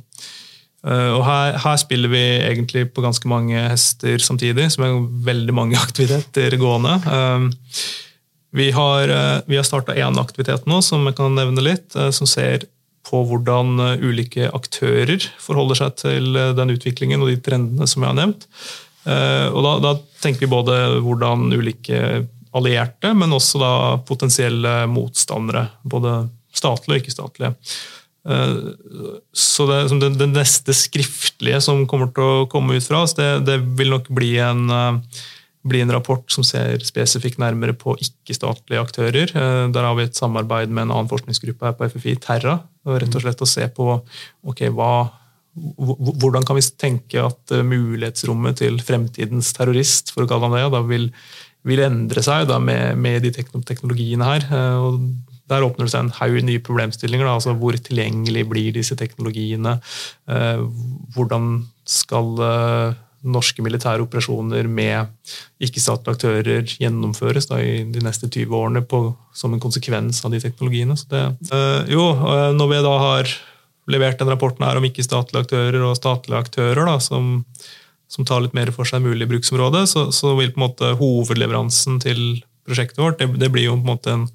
Eh, 0.86 1.10
og 1.10 1.24
her, 1.26 1.56
her, 1.58 1.78
spiller 1.80 2.10
vi 2.12 2.24
egentlig 2.46 2.86
på 2.94 3.02
ganske 3.02 3.30
mange 3.30 3.58
hester 3.72 4.22
samtidig, 4.22 4.68
som 4.74 4.86
er 4.86 4.98
veldig 5.26 5.54
mange 5.56 5.78
aktiviteter 5.86 6.58
gående. 6.60 6.98
Eh, 7.02 7.86
vi 8.58 8.70
har, 8.72 9.12
eh, 9.12 9.38
vi 9.46 9.58
har 9.58 9.66
starta 9.66 9.96
én 9.98 10.20
aktivitet 10.20 10.66
nå 10.70 10.80
som 10.84 11.04
jeg 11.06 11.18
kan 11.18 11.34
nevne 11.36 11.64
litt, 11.64 11.92
som 12.14 12.30
ser 12.30 12.66
på 13.06 13.22
hvordan 13.28 13.78
eh, 13.84 14.04
ulike 14.04 14.48
aktører 14.54 15.28
forholder 15.42 15.82
seg 15.82 15.98
til 16.02 16.38
eh, 16.38 16.54
den 16.56 16.74
utviklingen 16.74 17.22
og 17.22 17.32
de 17.32 17.38
trendene 17.44 17.88
som 17.90 18.04
jeg 18.04 18.12
har 18.12 18.18
nevnt. 18.18 18.48
Eh, 19.08 19.46
og 19.52 19.62
da, 19.64 19.76
da 19.84 19.94
tenker 20.22 20.46
vi 20.46 20.52
både 20.52 20.80
hvordan 21.04 21.48
ulike 21.54 22.24
allierte, 22.56 23.12
men 23.14 23.34
også 23.36 23.60
da 23.62 23.72
potensielle 24.08 24.80
motstandere. 24.90 25.68
Både 25.84 26.24
statlige 26.54 26.96
og 26.96 27.02
ikke-statlige. 27.02 27.54
Så 29.32 29.64
det, 29.68 29.76
det, 30.00 30.08
det, 30.18 30.26
neste 30.32 30.74
skriftlige 30.76 31.60
som 31.64 31.84
kommer 31.88 32.10
til 32.12 32.24
å 32.24 32.48
komme 32.50 32.76
ut 32.76 32.84
fra 32.84 33.04
oss, 33.04 33.14
det, 33.16 33.28
det 33.46 33.60
vil 33.78 33.92
nok 33.94 34.10
bli 34.12 34.34
en 34.42 34.66
bli 35.66 35.80
en 35.82 35.92
rapport 35.92 36.24
som 36.30 36.46
ser 36.46 36.82
spesifikt 36.86 37.40
nærmere 37.42 37.74
på 37.76 37.96
ikke-statlige 37.98 38.82
aktører. 38.82 39.32
Eh, 39.34 39.64
der 39.74 39.86
har 39.86 39.96
vi 39.98 40.06
et 40.06 40.18
samarbeid 40.18 40.70
med 40.70 40.86
en 40.86 40.94
annen 40.94 41.10
forskningsgruppe 41.10 41.66
her 41.66 41.76
på 41.78 41.88
FFI, 41.90 42.18
Terra. 42.22 42.60
og 42.88 43.00
rett 43.02 43.16
og 43.18 43.24
slett 43.24 43.42
å 43.44 43.48
se 43.48 43.66
på 43.74 43.86
okay, 44.48 44.70
hva, 44.72 45.10
hvordan 45.58 46.46
kan 46.46 46.56
vi 46.56 46.64
tenke 46.80 47.24
at 47.26 47.54
eh, 47.54 47.66
mulighetsrommet 47.66 48.62
til 48.62 48.78
fremtidens 48.80 49.50
terrorist 49.56 50.14
for 50.14 50.24
å 50.24 50.30
kalle 50.30 50.48
han 50.48 50.56
det, 50.56 50.68
da 50.76 50.84
vil, 50.86 51.10
vil 51.68 51.82
endre 51.84 52.24
seg 52.24 52.46
da, 52.48 52.60
med, 52.62 52.94
med, 52.96 53.26
de 53.26 53.34
teknologiene 53.34 54.30
her. 54.30 54.46
Eh, 54.46 54.78
og 54.78 55.02
der 55.48 55.64
åpner 55.64 55.88
det 55.88 55.94
seg 55.94 56.06
en 56.06 56.16
haug 56.20 56.38
nye 56.44 56.62
problemstillinger. 56.62 57.26
Da, 57.26 57.34
altså 57.34 57.56
Hvor 57.58 57.76
tilgjengelig 57.82 58.46
blir 58.50 58.72
disse 58.76 58.92
teknologiene? 59.00 59.78
Hvordan 61.14 61.46
skal 61.88 62.34
norske 63.26 63.62
militære 63.64 64.04
operasjoner 64.04 64.68
med 64.70 65.08
ikke-statlige 65.64 66.14
aktører 66.14 66.74
gjennomføres 66.78 67.48
da, 67.50 67.58
i 67.62 67.82
de 67.90 68.02
neste 68.04 68.28
20 68.30 68.54
årene 68.54 68.82
på, 68.86 69.02
som 69.34 69.54
en 69.54 69.62
konsekvens 69.62 70.20
av 70.24 70.34
de 70.34 70.40
teknologiene. 70.42 70.96
Det, 71.10 71.24
øh, 71.54 71.80
jo, 71.90 72.04
når 72.54 72.70
vi 72.72 72.82
da 72.86 72.94
har 73.02 73.32
levert 73.88 74.20
den 74.20 74.30
rapporten 74.30 74.66
her 74.66 74.78
om 74.78 74.86
ikke-statlige 74.86 75.46
aktører 75.46 75.82
og 75.88 75.96
statlige 75.98 76.42
aktører, 76.44 76.84
da, 76.86 76.98
som, 77.02 77.42
som, 78.10 78.28
tar 78.28 78.44
litt 78.44 78.56
mer 78.56 78.70
for 78.76 78.88
seg 78.88 79.02
mulig 79.04 79.28
bruksområde, 79.30 79.86
så, 79.90 80.08
så, 80.14 80.34
vil 80.38 80.52
på 80.52 80.60
en 80.60 80.66
måte 80.68 80.92
hovedleveransen 81.00 81.98
til 82.04 82.22
prosjektet 82.68 83.00
vårt 83.02 83.20
det, 83.20 83.30
det 83.40 83.50
blir 83.52 83.70
jo 83.70 83.78
på 83.78 83.86
en 83.86 83.92
måte 83.94 84.14
en, 84.14 84.26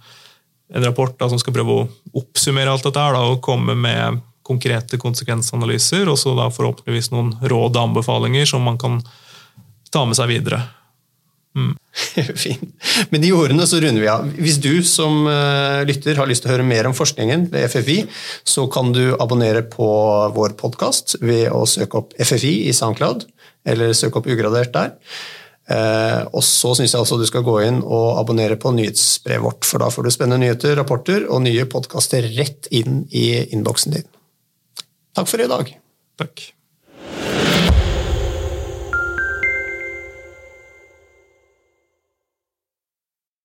en 0.73 0.87
rapport 0.87 1.15
da, 1.19 1.29
som 1.29 1.41
skal 1.41 1.55
prøve 1.55 1.79
å 1.79 1.89
oppsummere 2.23 2.73
alt 2.73 2.85
dette 2.87 3.07
her, 3.07 3.19
og 3.21 3.43
komme 3.45 3.77
med 3.77 4.23
konkrete 4.43 4.99
konsekvensanalyser, 5.01 6.07
og 6.11 6.19
så 6.19 6.35
da 6.37 6.49
forhåpentligvis 6.53 7.11
noen 7.13 7.33
råd 7.41 7.77
og 7.77 7.83
anbefalinger 7.87 8.47
som 8.49 8.65
man 8.67 8.79
kan 8.81 9.01
ta 9.93 10.05
med 10.07 10.17
seg 10.19 10.31
videre. 10.31 10.63
Mm. 11.53 11.75
Fint. 12.43 12.63
Med 13.09 13.21
de 13.21 13.29
ordene 13.35 13.65
så 13.69 13.77
runder 13.81 14.01
vi 14.01 14.09
av. 14.09 14.25
Hvis 14.41 14.57
du 14.61 14.81
som 14.87 15.27
uh, 15.29 15.83
lytter 15.85 16.17
har 16.17 16.29
lyst 16.29 16.45
til 16.45 16.49
å 16.49 16.55
høre 16.55 16.65
mer 16.65 16.89
om 16.89 16.95
forskningen 16.97 17.47
ved 17.53 17.69
FFI, 17.69 17.99
så 18.47 18.65
kan 18.73 18.89
du 18.95 19.13
abonnere 19.21 19.61
på 19.69 19.87
vår 20.33 20.57
podkast 20.59 21.19
ved 21.21 21.51
å 21.53 21.63
søke 21.69 22.01
opp 22.01 22.17
FFI 22.17 22.55
i 22.71 22.73
SoundCloud, 22.73 23.27
eller 23.69 23.93
søke 23.97 24.21
opp 24.21 24.29
ugradert 24.33 24.73
der. 24.73 24.97
Uh, 25.63 26.25
og 26.35 26.41
så 26.43 26.73
syns 26.75 26.91
jeg 26.91 26.99
også 27.05 27.21
du 27.21 27.27
skal 27.29 27.45
gå 27.45 27.61
inn 27.63 27.77
og 27.85 28.17
abonnere 28.19 28.57
på 28.59 28.73
nyhetsbrevet 28.75 29.45
vårt, 29.45 29.69
for 29.69 29.83
da 29.83 29.93
får 29.93 30.09
du 30.09 30.11
spennende 30.15 30.41
nyheter, 30.43 30.75
rapporter 30.79 31.29
og 31.29 31.45
nye 31.45 31.69
podkaster 31.69 32.25
rett 32.33 32.67
inn 32.73 33.05
i 33.13 33.29
innboksen 33.53 33.95
din. 33.95 34.09
Takk 35.13 35.29
for 35.29 35.41
i 35.41 35.47
dag. 35.47 35.79
Takk. 36.17 36.53